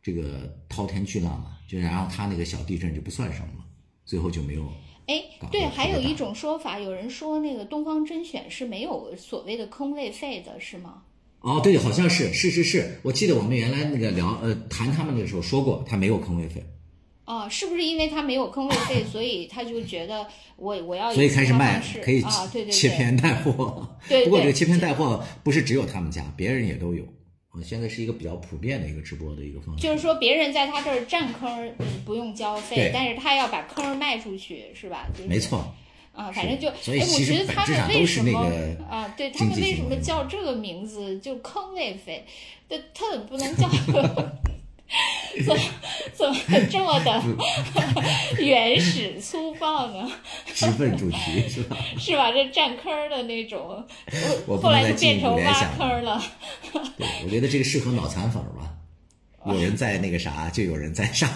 [0.03, 3.65] 这个滔天巨浪嘛，就然后他那个小地震就不算什么。
[4.09, 4.63] 最后就没有。
[5.07, 11.03] 哎，对，还有一种说法，有人说那个东方甄选是没有所谓的坑位费的，是吗？
[11.41, 16.65] 哦，对，好像是，是是是，我记得我们原来那个聊呃谈他们的时候说过，他没有坑位费。
[17.27, 23.87] 哦，是不是因为他没有坑位费，所以他就觉得我我要所以开始卖可以啊，对对对，切片带货。
[24.09, 27.05] 对 对不过这个切片带货不是只有他们家，别人也都有。
[27.51, 29.83] 啊，现在是一个比较普遍的一个直播的一个方式。
[29.83, 31.75] 就是说别人在他这儿占坑
[32.05, 35.07] 不用交费，但是他要把坑儿卖出去，是吧？
[35.15, 35.75] 就是没错，
[36.13, 39.09] 啊，反正就，所以哎，我觉得他们为什么个啊？
[39.17, 42.25] 对他们为什么叫这个名字就坑位费？
[42.69, 43.67] 对，他怎么不能叫
[45.45, 45.63] 怎么
[46.15, 46.37] 怎么
[46.71, 47.23] 这么的
[48.39, 50.11] 原始粗暴呢？
[50.55, 51.77] 直奔主题是吧？
[51.99, 52.33] 是吧？
[52.33, 53.85] 这占坑儿的那种，
[54.47, 56.23] 后来就变成挖坑儿了。
[56.97, 58.75] 对，我觉得这个适合脑残粉儿吧。
[59.47, 61.29] 有人在那个啥，就有人在啥。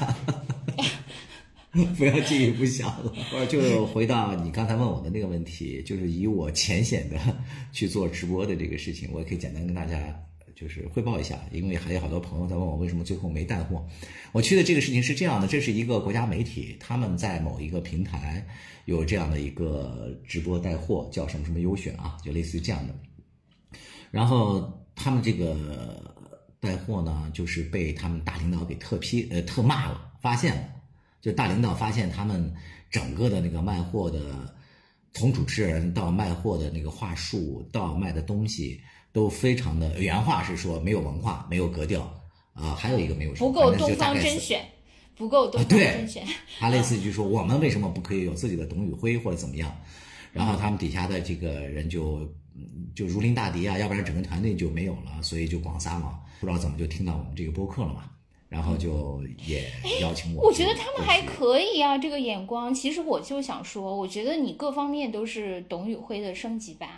[1.96, 7.16] 不要进一步想了，就回到你刚才问我的那个问题，就是以我浅显的
[7.72, 9.96] 去做直播的这个事情，我也可以简单跟大家
[10.62, 13.84] 就是汇报一下，因为还有好多朋友在问我为什么最后没带货。
[14.30, 18.46] 我去的这个事情是这样的，这是一个国家媒体，他们在某一个平台
[18.84, 22.94] 有这样的一个直播带货，叫什么什么优选啊，就类似于这样的。
[24.12, 26.14] 然后他们这个
[26.60, 30.68] 带货呢，就是被他们大领导给特批呃特骂了，发现了，
[31.20, 32.54] 就大领导发现他们
[32.88, 34.54] 整个的那个卖货的，
[35.12, 38.80] 从主持人到卖货的那个话术到卖的东西
[39.12, 42.00] 都非常的原话是说没有文化，没有格调
[42.54, 44.62] 啊、还有一个没有什么不够东方甄选，
[45.16, 46.24] 不够东方甄选。
[46.58, 49.74] 他类似于就说我们为什么不可以有自己的董宇辉或者怎么样？
[50.32, 52.20] 然后他们底下的这个人就
[52.54, 58.04] 嗯就如临大敌啊，要不然整个团队就没有了，所以就广撒网，不知道怎么就听到我们这个播客了嘛，
[58.48, 60.44] 然后就也邀请我。
[60.44, 61.22] 我觉得他们还。
[61.22, 62.72] 可以啊，这个眼光。
[62.72, 66.88] 其实我就想说，我觉得你各方面都是董宇辉的升级版。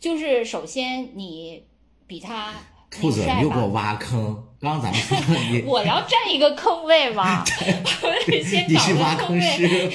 [0.00, 1.62] 就是首先你
[2.06, 2.54] 比他
[2.90, 5.16] 兔子你又给我，挖坑，刚刚咱们说
[5.52, 7.44] 你 我要占一个坑位嘛，
[8.02, 9.40] 我得先你是挖坑。
[9.40, 9.92] 师，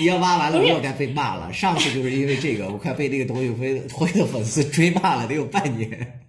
[0.00, 1.52] 你要挖完了我又该被骂了。
[1.52, 6.20] 上次就是因为这个，我快被那个董宇辉辉的粉丝追骂了，得有半年。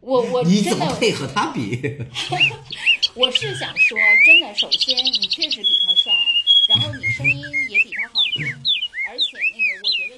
[0.00, 1.80] 我我你怎么配和他比？
[3.14, 3.96] 我是想说，
[4.26, 6.12] 真的，首先你确实比他帅，
[6.68, 7.38] 然后你声音
[7.70, 8.44] 也比他好听，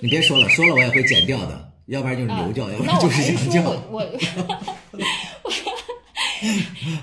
[0.01, 3.71] 你别说了，说了我也会剪掉的，要不然就是流教，要不然就是说是洋教。
[3.91, 4.05] 我我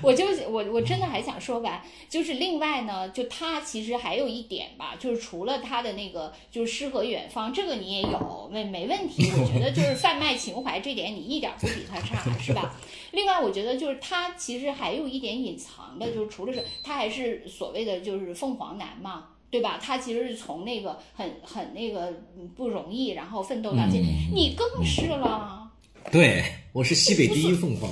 [0.02, 9.30] 我就我我真的还想说完，就是另外呢，就他其实还有一点吧，就是除了他的那个就是诗和远方，这个你也有，没没问题。
[9.32, 12.74] 我觉得就是 贩卖情怀这点你一点不比他差，是吧？
[13.10, 19.30] 另外，我觉得就是他其实还有一点隐藏的，就是除了是他还是所谓的就是凤凰男嘛。
[19.54, 19.78] 对吧？
[19.80, 25.63] 他其实是从那个很很那个嗯不容易，然后奋斗到现在，嗯你更是了。
[26.10, 27.90] 对，我是西北第一凤凰。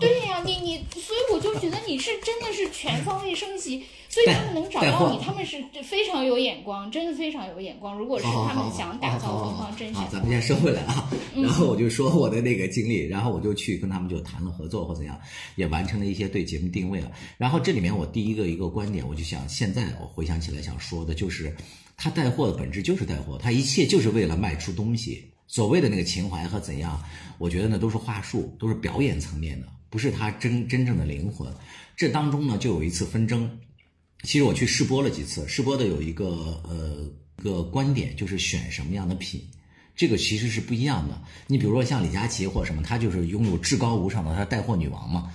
[0.00, 7.98] 对呀、你你，所以我就觉得你是真的是全方位升级，所以他们能找到你，他们是非常有眼光，真的非常有眼光。
[7.98, 11.10] 如果是他们想打造凤凰甄选咱们先收回来啊。
[11.34, 15.18] 嗯然后我就说我的那个经历，然后我就去跟他们就谈了合作或怎样，
[15.56, 17.10] 也完成了一些对节目定位了。
[17.36, 21.54] 然后这里面我第一个一个观点，我就想现在我回想起来想说的就是，
[21.96, 25.31] 他带货的本质就是带货，他一切就是为了卖出东西。
[25.46, 27.02] 所谓的那个情怀和怎样，
[27.38, 31.52] 我觉得呢都是话术，都是表演层面的，不是他真真正的灵魂。
[31.94, 33.58] 这当中呢就有一次纷争，
[34.22, 37.06] 其实我去试播了几次，试播的有一个呃
[37.38, 39.46] 一个观点，就是选什么样的品，
[39.94, 41.22] 这个其实是不一样的。
[41.46, 45.30] 你比如说像李佳琦或者什么，他就是拥有至高无上的，他带货女王嘛，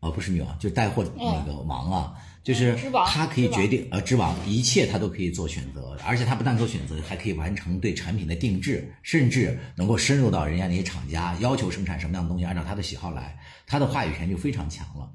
[0.00, 2.74] 啊、不是女王，就带货那个王啊，就是
[3.06, 15.10] 他可以决定呃之王，一切他都可以做选择，而且他不但做选择，还可以完成对产品的定制，甚至能够深入到人家那些厂家，要求生产什么样的东西，按照他的喜好来，他的话语权就非常强了。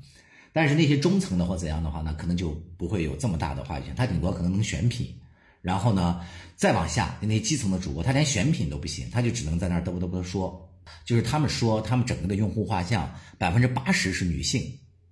[0.54, 5.14] 但是那些中层的或怎样的话呢，可能就不会有这么大的话语权，他顶多可能能选品，
[5.62, 6.22] 然后呢，
[6.56, 10.72] 再往下那些基层的主播，他连选品都不行，他就只能在那儿嘚啵嘚啵说，
[11.04, 14.62] 就是他们说他们整个的用户画像百分之八十是女性，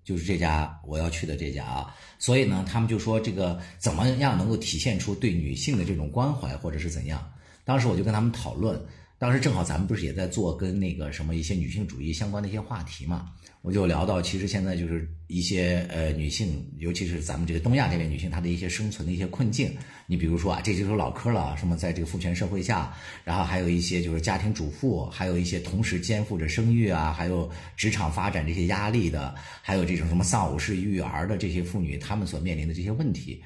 [0.03, 7.31] 就是这家我要去的这家啊，所以呢，他们就说这个怎么样能够体现出对女性的这种关怀或者是怎样？
[7.65, 8.79] 当时我就跟他们讨论，
[9.23, 19.71] 当时正好咱们不是也在做跟那个什么一些女性主义相关的一些话题嘛，我就聊到，其实现在就是一些呃女性，尤其是咱们这个东亚这边女性，她的一些生存的一些困境。
[20.07, 22.93] 你比如说啊，这就是老科了，什么在这个父权社会下，
[23.23, 33.41] 然后还有一些就是家庭主妇，还有一些同时肩负着生育啊，还有职场发展这些压力的，还有这种什么丧偶式育儿的这些妇女，她们所面临的这些问题。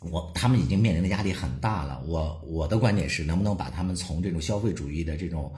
[0.00, 2.02] 我他们已经面临的压力很大了。
[2.06, 5.52] 我我的观点是，能不能把他们从这种消费主义的这种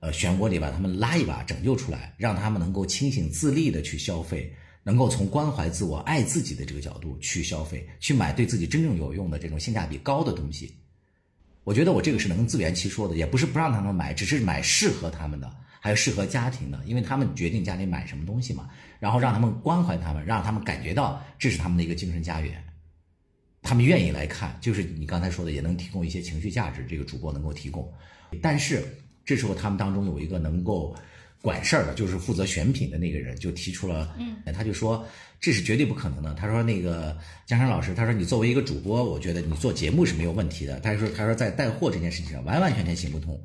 [0.00, 4.52] 呃漩涡里把他们拉一把，拯救出来，让他们能够清醒自立的去消费，
[4.82, 10.74] 能够从关怀自我、爱自己的这个角度去消费，去买对自己真正有用的这种性价比高的东西。
[11.62, 18.70] 我觉得我这个是能自圆其说的，也不是不让他们买，只是买适合他们的，还有适合家庭的，因为他们决定家里买什么东西嘛。
[18.98, 22.64] 然后让他们关怀他们，让他们感觉到这是他们的一个精神家园，
[23.62, 24.56] 他们愿意来看。
[24.60, 27.92] 就是你刚才说的，也能提供一些情绪价值，这个主播能够提供。
[28.42, 28.84] 但是
[29.24, 30.94] 这时候他们当中有一个能够。
[31.42, 35.02] 管事儿的，就是负责选品的那个人，就提出了，嗯，他就说
[35.40, 36.34] 这是绝对不可能的。
[36.34, 37.16] 他说那个
[37.46, 40.78] 江山老师，他说你作为一个主播，我觉得你做节目是没有问题的。
[40.80, 43.40] 他说他说在带货这件事情上完完全全行不通。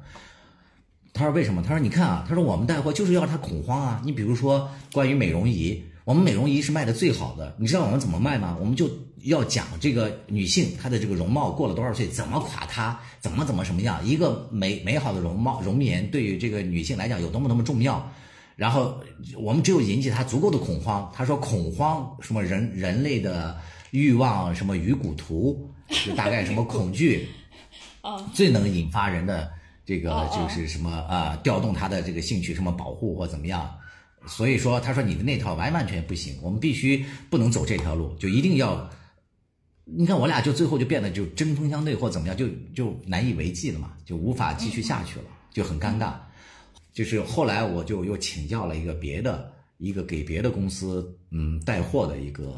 [1.13, 1.63] 他说为什么？
[1.63, 4.01] 他说你看啊，他说我们带货就是要他恐慌啊。
[4.03, 5.81] 你比如说关于美容仪。
[6.05, 8.55] 我们美容仪是卖的最好的，你知道我们怎么卖吗？
[8.59, 8.87] 我们就
[9.23, 18.07] 要讲这个女性她的这个容貌过了多少岁，怎么垮塌，怎么怎么什么样，一个美美好的容貌容颜对于这个女性来讲有多么多么重要。
[18.55, 19.01] 然后
[19.35, 21.11] 我们只有引起她足够的恐慌。
[21.11, 23.59] 她说恐慌什么人人类的
[23.89, 25.73] 欲望什么鱼骨图，
[26.05, 27.27] 就大概什么恐惧，
[28.31, 29.51] 最能引发人的
[29.83, 33.75] 这个就是什么啊，调动她的这个兴趣，什么保护或怎么样。
[34.27, 38.89] 所以说，他说你的那套完完全不行，我们必须不能走这条路，就一定要，
[39.83, 46.13] 你看我俩就最后就变得就针锋相对或怎么样，就就难以为继了嘛，就无法继续下去了，就很尴尬。
[46.93, 52.55] 就是后来我就又请教了一个别的一个给别的公司嗯带货的一个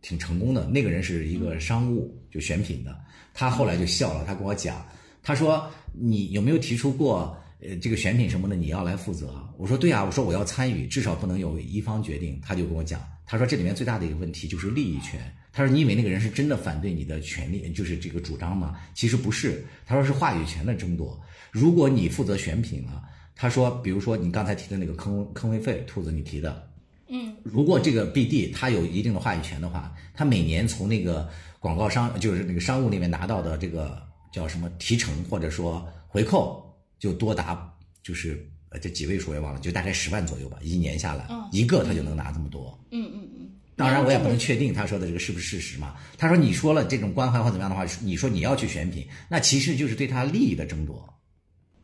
[0.00, 2.96] 挺成功的那个人是一个商务就选品的，
[3.34, 4.86] 他后来就笑了，他跟我讲，
[5.22, 7.36] 他说你有没有提出过？
[7.62, 9.46] 呃，这个选品什么的你要来负责。
[9.58, 12.40] 我说对啊，我说我要参与，至少不能有一方决定。
[12.42, 15.20] 他就跟我讲，他说这里面最大的一个问题就是利益权。
[15.52, 18.80] 他说你以为那个人是真的反对你的权利，就是这个主张吗？
[18.94, 19.62] 其实不是。
[19.84, 21.20] 他说是话语权的争夺。
[21.50, 23.02] 如果你负责选品了，
[23.34, 26.70] 他说，比如说你刚才提的那个坑坑位费，兔子你提的，
[27.08, 31.28] 嗯，如果这个 BD 他有一定的话语权的话，他每年从那个
[31.58, 34.00] 广告商就是那个商务那边拿到的这个
[34.32, 36.69] 叫什么提成或者说回扣。
[37.00, 37.68] 就多达
[38.00, 42.78] 就是呃这几位数也忘了，就大概十万左右吧，一年下来，一个他就能拿这么多。
[42.92, 43.50] 嗯嗯嗯。
[43.74, 45.96] 当然我也不能确定他说的这个是不是事实嘛。
[46.18, 51.18] 他说你说了这种关怀或怎么样的话，你说你要去选品，那其实就是对他利益的争夺。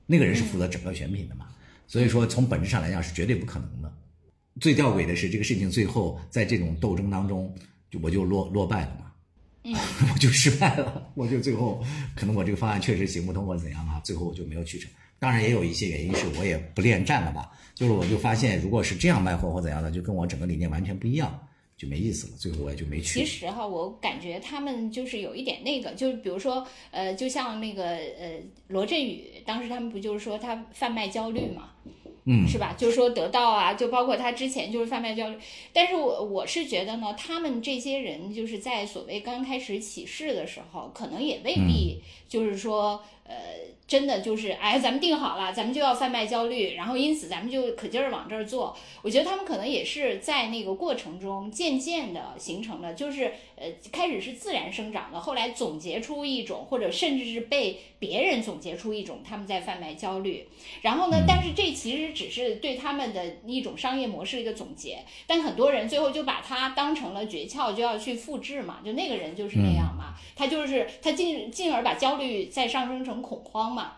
[0.05, 1.49] 那个人是负责整个选品的嘛，
[1.87, 3.93] 所以说从本质上来讲是绝对不可能的。
[4.61, 7.53] 最吊诡的是这个事情最后在这种斗争当中，
[7.91, 9.03] 就我就落落败了嘛。
[10.13, 11.85] 我就失败了，我就最后
[12.15, 14.89] 可能我这个方案确实行不通或怎样啊，最后我就没有去成。
[15.19, 21.39] 当然也有一些原因是我也不恋战了吧，就是我就发现如果是这样卖货或怎样的，就跟我整个理念完全不一样，
[21.77, 22.37] 就没意思了。
[22.39, 23.21] 最后我也就没去。
[23.21, 31.71] 其实哈，我感觉他们就是有一点那个，就是比如说呃，就像那个呃罗振宇，当时他们不就是说他贩卖焦虑嘛。
[32.29, 32.75] 嗯，是吧？
[32.77, 35.37] 就是说得到啊，就包括他之前就是贩卖焦虑，
[35.73, 43.35] 但是我我是觉得呢，他们这些人就是在所谓刚开始起势的时候，可能也未必就是说呃。
[43.86, 48.77] 真的就是，哎，咱们定好了，咱们就要贩卖焦虑，然后因此咱们就可劲儿往这儿做。
[49.01, 60.48] 我觉得他们可能也是在那个过程中渐渐的形成了，就是呃，开始是自然生长的，后来总结出一种，或者甚至是被别人总结出一种他们在贩卖焦虑。
[60.82, 64.98] 然后呢，但是这其实只是对他们的一种商业模式一个总结，
[65.28, 73.75] 但很多人最后就把它当成了诀窍，就要去复制嘛，就那个人就是那样嘛，他就是他进进而把焦虑再上升成恐慌。
[73.75, 73.93] 嘛，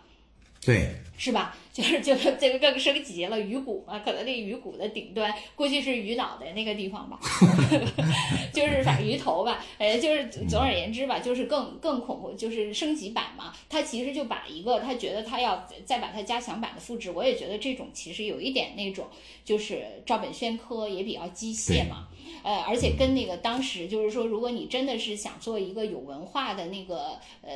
[0.65, 1.57] 对，是吧？
[1.73, 7.21] 就是就是这个更升级了，鱼骨嘛，可能那鱼骨的顶端估计是鱼脑袋那个地方吧，
[8.53, 13.53] 就是反正鱼头吧，呃，就是总而言之吧，就是更更恐怖，就是升级版嘛。
[13.69, 19.07] 他其实就把一个他觉得他要再把它加强版的复制，我也觉得这种其实有一点那种
[19.45, 22.09] 就是照本宣科，也比较机械嘛。
[22.43, 27.53] 呃，而且跟那个当时就是说，如果你真的是想做一个有文化的那个呃，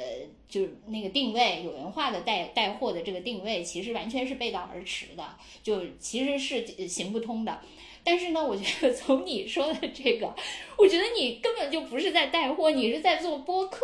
[0.49, 5.25] 就是那个定位，有文化的带带货的这个定位，其实完全是背道而驰的，
[5.63, 7.61] 就其实是行不通的。
[8.05, 10.35] 但是呢，我觉得从你说的这个，
[10.77, 13.79] 我觉得你根本就不是在带货，你是在做播客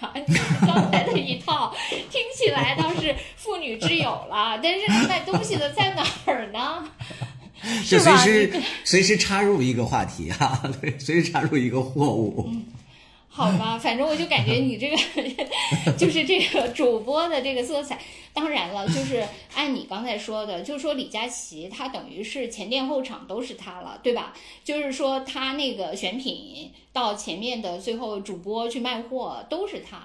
[0.00, 0.14] 呀。
[0.14, 1.74] 你刚才的一套
[2.08, 6.88] 听起来倒是妇女之友了，但是卖东西的在哪儿呢？
[7.88, 12.44] 就随时随时插入一个话题哈， 对，随时插入一个货物。
[12.48, 12.64] 嗯，
[13.28, 14.96] 好吧，反正我就感觉你这个
[15.98, 17.98] 就是这个主播的这个色彩。
[18.32, 19.24] 当然了，就是
[19.54, 24.32] 按你刚才说的，就是说李佳琦他等于是前店后厂都是他了，对吧？
[24.64, 29.98] 就是说他那个选品到前面的最后主播去卖货都是他。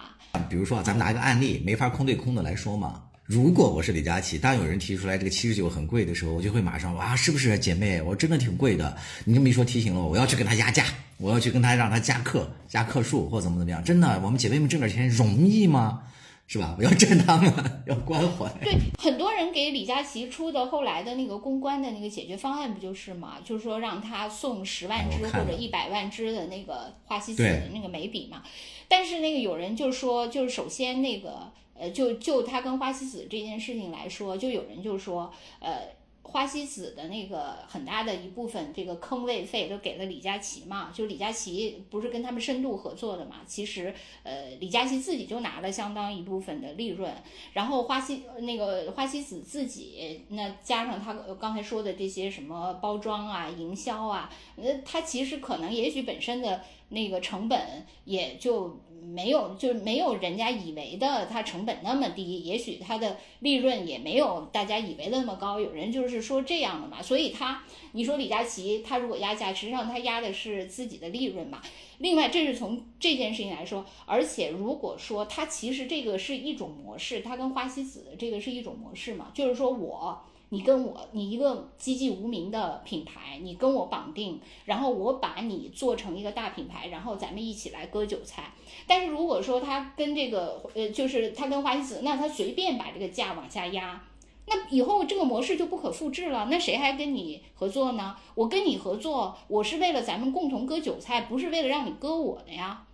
[0.48, 3.02] 比如说，咱们拿一个案例，没法空对空的来说嘛。
[3.30, 8.02] 如果我是李佳琦，当有人提出来这个七十九很贵的时候，我就会马上哇，是不是姐妹？
[8.02, 8.98] 我真的挺贵的。
[9.24, 10.84] 你这么一说，提醒了我，我要去跟他压价，
[11.18, 13.84] 我要去跟他让他加课、加课数或怎么怎么样。
[13.84, 16.02] 真的，我们姐妹们挣点钱容易吗？
[16.48, 16.76] 是吧？
[16.80, 17.54] 我要挣他们，
[17.86, 18.52] 要关怀。
[18.64, 23.36] 对，很多人给李佳琦出的后来的那个公关的那个解决方案不就是嘛？
[23.46, 28.42] 就是说让他送十万支或者一百万支的那个花西子的那个眉笔嘛。
[28.88, 31.52] 但是那个有人就说，就是首先那个。
[31.80, 43.92] 呃，就就他跟花西子这件事情来说，就有人就说，呃，花西子的那个很大的一部分这个坑位费都给了李佳琦嘛，就李佳琦不是跟他们深度合作的嘛，其实
[44.22, 47.12] 呃，李佳琦自己就拿了相当一部分的利润，
[47.54, 58.80] 然后花西那个花西子自己那加上他刚才说的这些什么包装啊、营销啊，那他其实可能也许本身的那个成本也就。
[59.02, 65.58] 没有，就没有人家以为的，它成本那么低，也许它的利润也没有大家以为的那么高。
[65.58, 67.64] 有人就是说这样的嘛，所以他，
[67.94, 71.62] 你说李佳琦他如果压价，实际上他压的是自己的利润嘛。
[72.00, 80.22] 另外，这是从这件事情来说，而且如果说他其实这个是一种模式，他跟花西子这个是一种模式嘛，就是说我。
[80.52, 88.52] 你跟我，你一个籍籍无名的品牌，你跟我绑定，然后我把你做成一个大品牌，然后咱们一起来割韭菜。
[88.88, 94.04] 但是如果说他跟这个，呃，就是他跟花西子，那他随便把这个价往下压，
[94.48, 96.48] 那以后这个模式就不可复制了。
[96.50, 98.16] 那谁还跟你合作呢？
[98.34, 102.86] 我跟你合作，我是为了咱们共同割韭菜，不是为了让你割我的呀。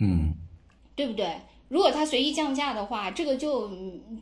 [0.00, 0.34] 嗯，
[0.96, 1.40] 对不对？
[1.68, 3.68] 如果他随意降价的话，这个就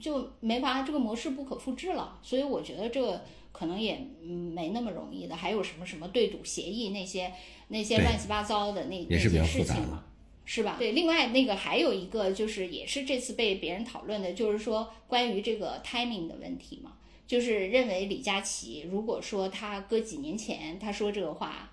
[0.00, 2.18] 就没法，这个模式不可复制了。
[2.22, 3.22] 所以我觉得这个
[3.52, 5.36] 可能也没那么容易的。
[5.36, 7.30] 还有什么什么对赌协议那些
[7.68, 10.02] 那些乱七八糟的那那些事情嘛，
[10.46, 10.76] 是吧？
[10.78, 10.92] 对。
[10.92, 16.92] 另外那个还有一个就是也是这次被别人讨论的，就是说关于这个 timing 的问题嘛，
[17.26, 21.70] 就是认为李佳琦如果说他搁几年前他说这个话，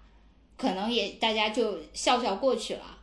[0.57, 2.97] 可能也大家就笑笑过去了。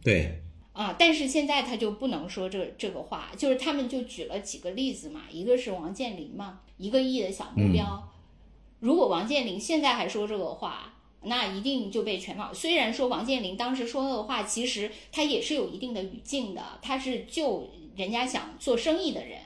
[0.00, 0.40] 对。
[0.74, 8.12] 啊，但是现在他就不能说这这个话，就是他们就举了几个例子嘛，一个是王健林嘛，一个亿的小目标，
[8.80, 12.52] 如果王健林现在还说这个话，那一定就被全网。
[12.52, 19.38] 虽然说王健林当时说那个话，其实他也是有一定的语境的，他是就人家想做生意的人。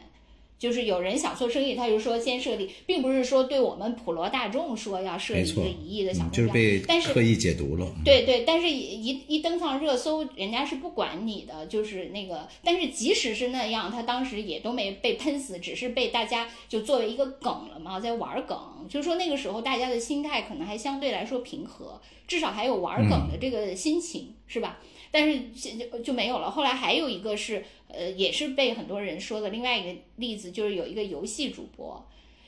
[0.58, 6.52] 就是有人想做生意，他就说先设立，并不是说对我们普罗大众说要设立一个一亿的小目标，
[6.86, 7.86] 但是刻意解读了。
[8.04, 12.48] 对对，但是一一登上热搜，人家是不管你的，就是那个。
[12.64, 18.58] 但是即使是那样，他当时也都没被喷死，只是被大家就作为一个梗了嘛，在玩梗。
[18.88, 24.78] 就是说那个时候大家的心态可能还相对来说平和，至少还有玩梗的这个心情，是吧？
[25.10, 26.50] 但是就就没有了。
[26.50, 32.06] 后来还有一个是，呃，也是被很多人说的另外一个例子，就是有一个游戏主播，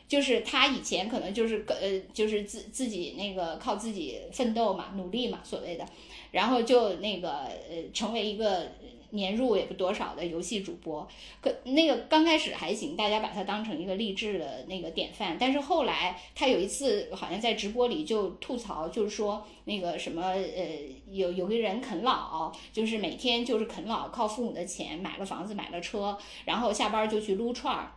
[0.09, 5.87] 就是他以前可能就是呃，就是自自己那个靠自己奋斗嘛，努力嘛，所谓的，
[6.33, 7.31] 然后就那个
[7.69, 8.73] 呃，成为一个。
[9.11, 11.07] 年入也不多少的游戏主播，
[11.41, 15.37] 可那个刚开始还行，大家把他当成一个励志的那个典范。
[15.39, 20.69] 但是后来他有一次好像在直播里就吐槽，就是说那个什么呃，
[21.11, 27.93] 有有个人啃老，就是每天就是啃老，靠父母的钱买了房子买了车，然后下班就去撸串儿。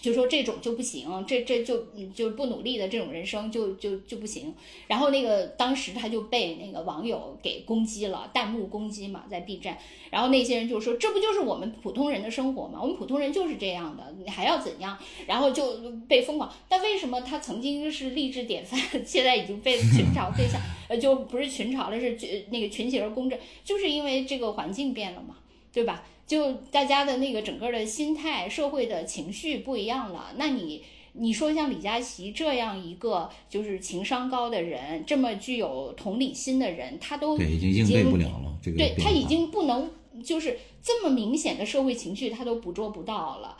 [0.00, 4.54] 就说这种就不行，这这就就不努力的这种人生就就就不行。
[4.86, 9.76] 然后那个当时他就被那个网友给攻击了，弹幕攻击嘛，在 B 站。
[10.10, 12.78] 然后那些人就说，这不就是我们普通人的生活吗？
[12.80, 14.96] 我们普通人就是这样的，你还要怎样？
[15.26, 16.50] 然后就被疯狂。
[16.68, 20.60] 但为什么他曾经是励志典范， 现在已经被群嘲对象？
[20.88, 25.36] 呃，就不是群嘲了，是群那个群起而攻之，就是因为这个环境变了嘛，
[25.72, 26.02] 对吧？
[26.30, 30.26] 就大家的那个整个的心态、社会的情绪不一样了。
[30.36, 30.80] 那你
[31.14, 38.56] 你说像李佳琦这样一个就是情商高的人，这么具有同理心的人，他都已经应对不了了。
[38.62, 39.90] 这个对他已经不能
[40.22, 43.56] 就是这么明显的社会情绪，他都捕捉不到了。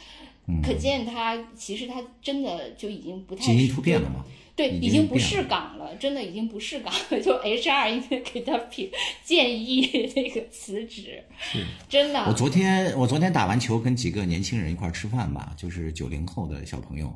[0.62, 4.24] 可见他其实他真的就已经不太基因突变了嘛。
[4.60, 7.18] 对，已经不是岗了，真的已经不是岗了。
[7.24, 8.90] 就 HR 应该给他评
[9.24, 12.20] 建议 那个辞职，是真的。
[12.26, 17.10] 我昨天我昨天打完球，跟几个年轻人一块吃饭吧，就是九零后的小朋友，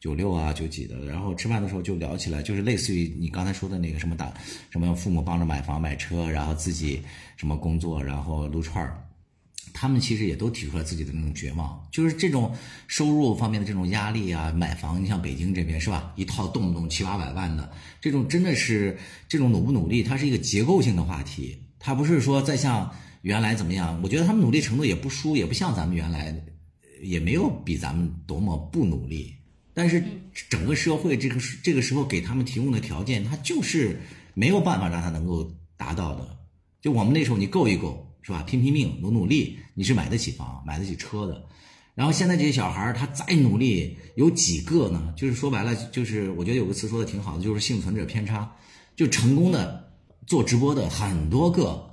[0.00, 4.30] 九六啊九几的，然后吃饭的时候就聊起来，就是类似于你刚才说的那个什么打
[4.68, 7.00] 什么父母帮着买房买车，然后自己
[7.38, 9.02] 什么工作，然后撸串儿。
[9.72, 12.54] 他们其实也都提出来自己的那种绝望，就是这种
[12.86, 22.92] 收入方面的这种压力啊，买房，你像北京这边是吧，一套动不动七八百万的，这种真的是这种努不努力，它是一个结构性的话题，它不是说再像
[23.22, 26.34] 原来怎么样，我觉得他们努力程度也不输，也不像咱们原来
[27.02, 29.34] 也没有比咱们多么不努力，
[29.74, 30.02] 但是
[30.48, 34.00] 整个社会这个这个时候给他们提供的条件，他就是
[34.34, 36.36] 没有办法让他能够达到的。
[36.80, 38.42] 就我们那时候，你够一够是吧？
[38.44, 41.44] 拼拼命，努努力，你是买得起房、买得起车的。
[41.94, 45.12] 然后现在这些小孩儿，他再努力，有几个呢？
[45.16, 48.50] 就是说白了，就是我觉得有个词说的挺好的，就是幸存者偏差。
[48.94, 49.92] 就成功的
[50.26, 51.90] 做直播的很多个，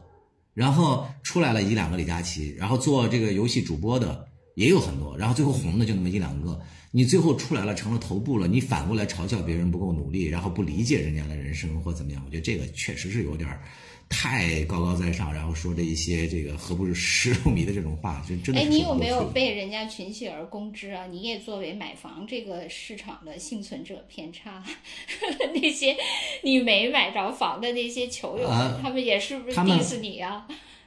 [0.53, 6.59] 然后出来了一两个李佳琦，然后做这个游戏主播的也有很多，然后最后红的就那么一两个。
[6.91, 12.21] 你最后出来了，成了头部了，你反过来嘲笑别人不够努力，然后不理解人家的人生或怎么样？
[12.25, 13.61] 我觉得这个确实是有点儿。
[14.09, 18.59] 太高高在上，然后说这一些这个何不是食肉糜的这种话，就真的。
[18.59, 21.05] 哎，你有没有被人家群起而攻之啊？
[21.05, 24.63] 你也作为买房这个市场的幸存者偏差，
[25.53, 25.95] 那些
[26.41, 28.47] 你没买着房的那些球友，
[28.81, 30.45] 他们也是不是 diss 你啊？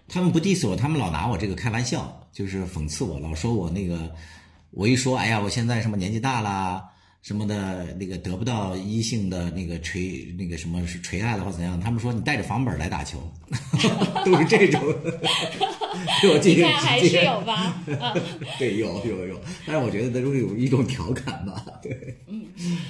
[0.09, 4.15] 他们不 diss 我，他们老拿我这个开玩笑，就是讽刺我，老说我那个，
[4.73, 6.91] 我一说，哎呀，我现在什么年纪大啦。
[7.23, 11.78] 什么的那个得不到一性的那个垂那个什么是垂爱了或怎样？
[11.81, 13.19] 他们说你带着房本来打球，
[14.27, 14.82] 都是这种。
[16.20, 17.81] 对我今天还是有吧？
[18.59, 21.65] 对，有有有，但是我觉得都是有一种调侃吧。
[21.81, 22.44] 对，嗯，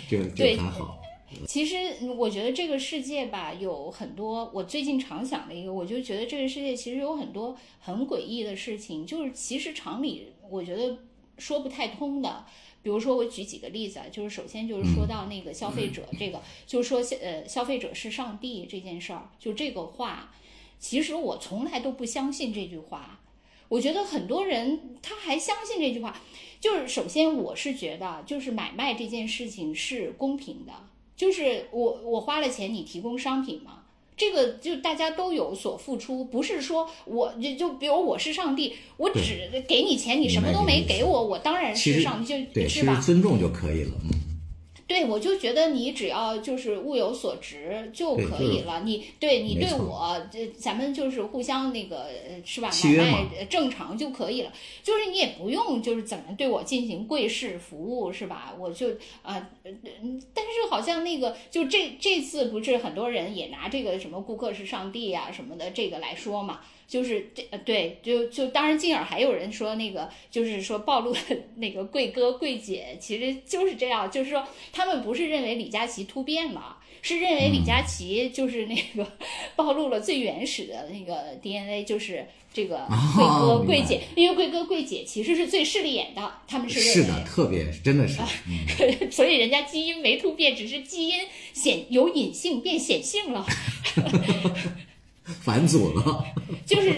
[0.08, 0.98] 就就还好。
[1.46, 1.76] 其实
[2.16, 10.96] 我觉得这个世界吧，有很多我最近常想的一个，我就觉得这个世界其实有很多很诡异的事情，就是其实常理我觉得
[11.36, 12.46] 说不太通的。
[12.82, 20.34] 比如说，我举几个例子啊，就是首先就是说到那个消费者这个，就是说消呃消费者是上帝这件事儿，就这个话，
[20.78, 23.20] 其实我从来都不相信这句话。
[23.68, 26.20] 我觉得很多人他还相信这句话，
[26.60, 30.72] 就是首先我是觉得，就是买卖这件事情是公平的，
[31.16, 33.81] 就是我我花了钱，你提供商品嘛。
[34.22, 43.02] 这个就大家都有所付出，不是说我就就比如我是上帝，我只给你钱，你什么都没给我，我当然是上帝，就是吧？
[43.04, 44.31] 尊重就可以了，嗯。
[44.86, 48.82] 对，我就觉得你只要就是物有所值就可以了。
[48.84, 52.08] 你对你对我，这咱们就是互相那个
[52.44, 52.70] 是吧？
[52.84, 54.52] 买卖正常就可以了。
[54.82, 58.54] 就是你也不用就是怎么对我进行贵式服务是吧？
[58.58, 58.88] 我就
[59.22, 66.60] 啊，但是好像那个就这这次不是很多人也拿这个什么顾客是上帝呀什么的这个来说嘛。
[66.92, 71.20] 就是这呃对，就就当然，进而还有人说那个，就是说暴露的
[71.56, 79.10] 那个贵哥贵姐，其实就是这样，就是说他们不是认为李佳琦突变了，是认为李佳琦就是那个
[79.56, 82.86] 暴露了最原始的那个 DNA，就是这个
[83.16, 88.20] 贵哥贵姐，因为贵哥贵姐其实是最势利眼的，他们是是的，特别真的是，
[89.10, 91.20] 所以人家基因没突变，只是基因
[91.54, 93.46] 显有隐性变显性了。
[95.42, 96.24] 反祖了，
[96.66, 96.94] 就是，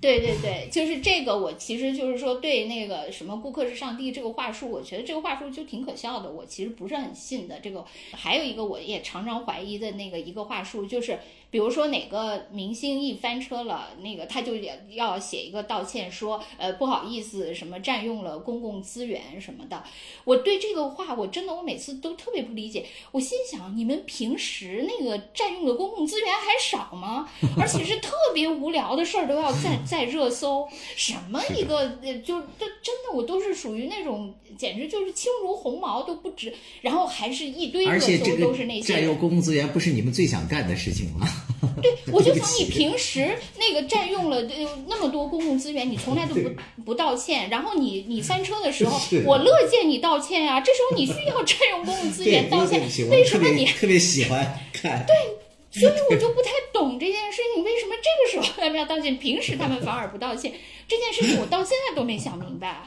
[0.00, 1.38] 对对对，就是这个。
[1.38, 6.30] 我其实就是说，对那个什么“顾客是上帝”这个话术，我觉得这个话术就挺可笑的。
[6.30, 7.58] 我其实不是很信的。
[7.60, 11.18] 这个还有一个，我也常常怀疑的那个一个话术，就是。
[11.54, 19.84] 比如说哪个明星一翻车了，那个他就也要写一个道歉，说呃不好意思，什么占用了公共资源什么的。
[20.24, 22.84] 我对这个话我真的我每次都特别不理解。
[23.12, 27.28] 我心想，你们平时那个占用的公共资源还少吗？
[27.56, 41.28] 而且是特别无聊的事儿都要在在 热搜，什么一个呃就这真的我都是属于那种简直就是轻如鸿毛都不值，然后还是一堆热搜都是那些占用公共资源，不是你们最想干的事情吗？
[41.82, 44.42] 对， 我就想你平时那个占用了
[44.86, 46.50] 那么多公共资源，你从来都不
[46.84, 47.48] 不道歉。
[47.50, 50.60] 然后你你翻车的时候，我乐见你道歉呀。
[50.60, 52.80] 这时候你需要占用公共资源道歉，
[53.10, 55.04] 为什么你特别喜欢看？
[55.06, 60.52] 对，所以我就不太懂这件事情，为什么这个时候他们要道歉，平时他们反而不道歉？
[60.86, 62.82] 这件事情我到现在都没想明白。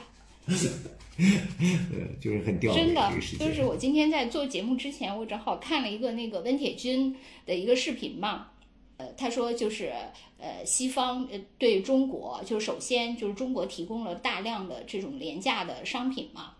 [2.22, 7.16] 就是很吊真的，就是我今天在做节目之前，我正好看了一个那个温铁军
[7.46, 8.50] 的一个视频嘛。
[8.98, 9.94] 呃，他说就是
[10.40, 16.54] 呃，西方呃对中国，就首先就是中国提供了大量的这种廉价的商品嘛，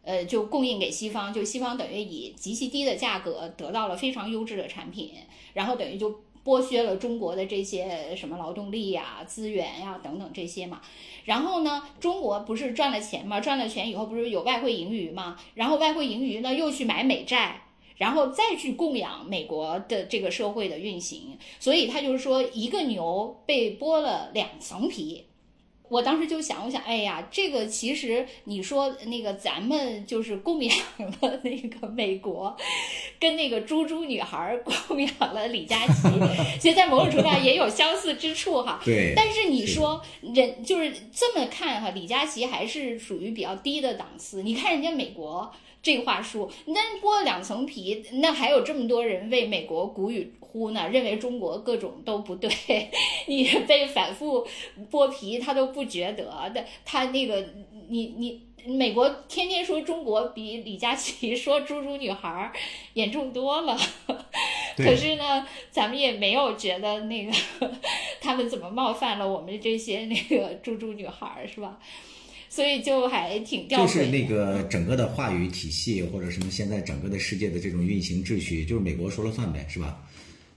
[0.00, 5.10] 呃，就供应给西方，就西方等于以极其低的价格得到了非常优质的产品，
[5.52, 10.80] 然后等于就剥削了中国的这些什么劳动力呀、资源呀等等这些嘛。
[11.24, 13.40] 然后呢，中国不是赚了钱嘛？
[13.40, 15.36] 赚了钱以后不是有外汇盈余嘛？
[15.54, 17.62] 然后外汇盈余呢又去买美债。
[17.98, 25.24] 然后再去供养美国的这个社会的运行，所以他就是说，一个牛被剥了两层皮，
[25.88, 30.76] 我当时就想，我想，哎呀，这个其实你说那个咱们就是供养
[31.20, 32.56] 了那个美国，
[33.20, 34.58] 跟那个猪猪女孩
[34.88, 36.08] 供养了李佳琦，
[36.60, 38.80] 其实，在某种程度上也有相似之处哈。
[38.84, 39.12] 对。
[39.16, 44.42] 但是你说人就是这么看哈，李佳琦还是属于比较低的档次。
[44.42, 45.52] 你看人家美国。
[45.82, 52.50] 这话说，那剥了两层皮，那还有这么多人为美国鼓与呼呢，认为中国各种都不对，
[53.28, 54.46] 你被反复
[54.90, 56.64] 剥皮，他都不觉得的。
[56.84, 57.46] 他那个，
[57.88, 62.50] 你你美国天天说中国比李佳琦说猪猪女孩
[62.94, 63.78] 严重多了，
[64.76, 67.32] 可是呢，咱们也没有觉得那个
[68.20, 71.78] 他们怎么冒犯了我们这些那个猪猪女孩，是吧？
[72.48, 80.00] 所以就还挺吊诡，就是那个整个的话语体系或者什么，现在整个的世界的这种运行秩序，就是美国说了算呗，是吧？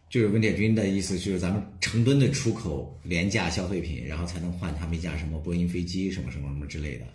[0.09, 7.05] 就是温铁军的意思，就是咱们成吨的出口廉价消费品，然后才能换他们一架什么波音飞机什么什么什么之类的。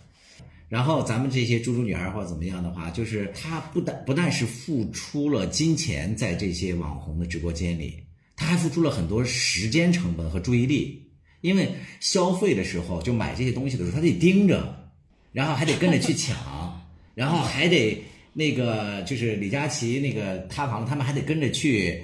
[0.69, 8.01] 然后咱们这些猪猪女孩或者怎么样的话，就是她不但不但是付出了金钱在这些网红的直播间里，
[8.35, 11.03] 她还付出了很多时间成本和注意力。
[11.41, 11.69] 因为
[11.99, 14.91] 消费的时候，就买这些东西的时候，她得盯着，
[15.31, 16.35] 然后还得跟着去抢，
[17.13, 18.01] 然后还得
[18.33, 22.01] 那个就是李佳琦那个塌房，他们还得跟着去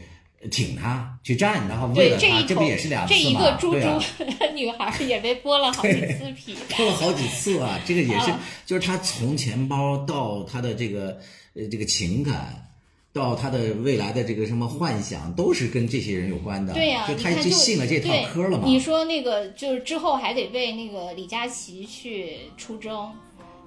[0.50, 3.20] 挺他去站，然后为了他，这不也是两次吗？
[3.20, 3.88] 这一个猪猪，
[4.56, 7.80] 女孩也被剥了好几次皮，剥了好几次啊！
[7.86, 8.32] 这个也是，
[8.66, 11.20] 就是他从钱包到他的这个
[11.54, 12.68] 呃这个情感。
[13.14, 16.74] 到他的未来的这个什么幻想，都是跟这些人有关的。
[16.74, 18.64] 对呀，就他就信了这套嗑了嘛。
[18.66, 23.12] 你说那个就是之后还得为那个李佳琦去出征，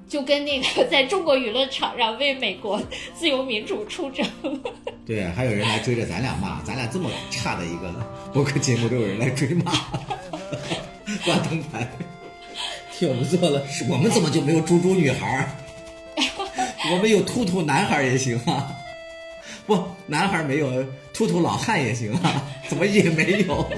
[0.09, 2.81] 就跟那个在中国娱乐场上为美国
[3.15, 4.27] 自由民主出征。
[5.07, 7.93] 对，还有人来追着咱俩骂，咱俩这么差的一个
[8.33, 9.73] 播客节目都有人来追骂，
[11.25, 11.87] 挂灯牌，
[12.97, 13.65] 挺不错的。
[13.89, 15.49] 我们怎么就没有猪猪女孩？
[16.93, 18.73] 我们有兔兔男孩也行啊。
[19.67, 23.71] 不，男孩没有，秃秃老汉也行啊，怎么也没有？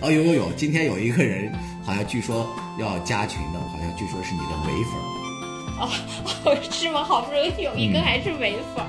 [0.00, 1.52] 哦，有有有，今天有一个人
[1.84, 2.48] 好像据说
[2.78, 4.92] 要加群的，好像据说是你的伪粉。
[5.80, 5.88] 哦
[6.44, 7.02] 哦， 是吗？
[7.02, 8.84] 好不容易有一个还是伪粉，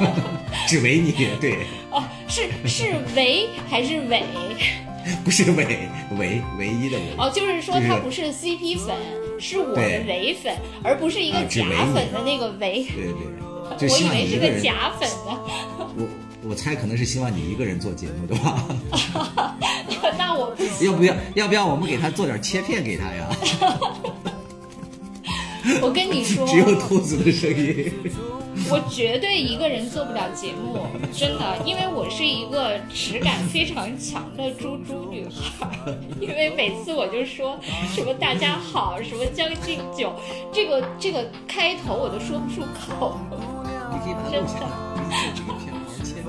[0.66, 1.66] 只唯你对。
[1.90, 4.22] 哦，是是唯还是伪？
[5.24, 5.88] 不是唯
[6.18, 7.08] 唯唯一的人。
[7.18, 8.94] 哦，就是说他不是 CP 粉，
[9.40, 12.86] 是我的伪粉，而不是一个假粉的那个伪。
[12.94, 13.88] 对对。
[13.90, 15.38] 我以为是个假粉呢。
[15.96, 16.08] 我
[16.50, 18.64] 我猜可能是希望你一个人做节目，对吧？
[20.18, 23.28] 那我不要不要要不要我们给他做点切片给他呀？
[25.82, 27.92] 我跟你说，只有兔子的声音。
[28.70, 35.68] 我绝对一个人做不了节目，真的，因为我是一个质感非常强的猪猪女孩。
[36.20, 37.58] 因为每次我就说
[37.94, 40.12] 什么大家好，什么将进酒，
[40.52, 43.18] 这个这个开头我都说不出口。
[43.92, 44.66] 你可以把它录下来，
[45.34, 46.24] 这个片好切片。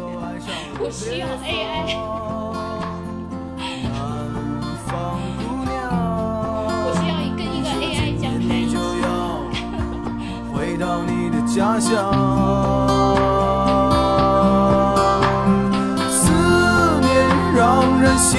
[0.80, 2.79] 我需要 AI。
[6.86, 8.74] 我需要跟一个 AI 江山一起。
[10.54, 11.90] 回到你的家乡，
[16.10, 16.22] 思
[17.02, 17.08] 念
[17.56, 17.60] 让
[18.02, 18.38] 人心。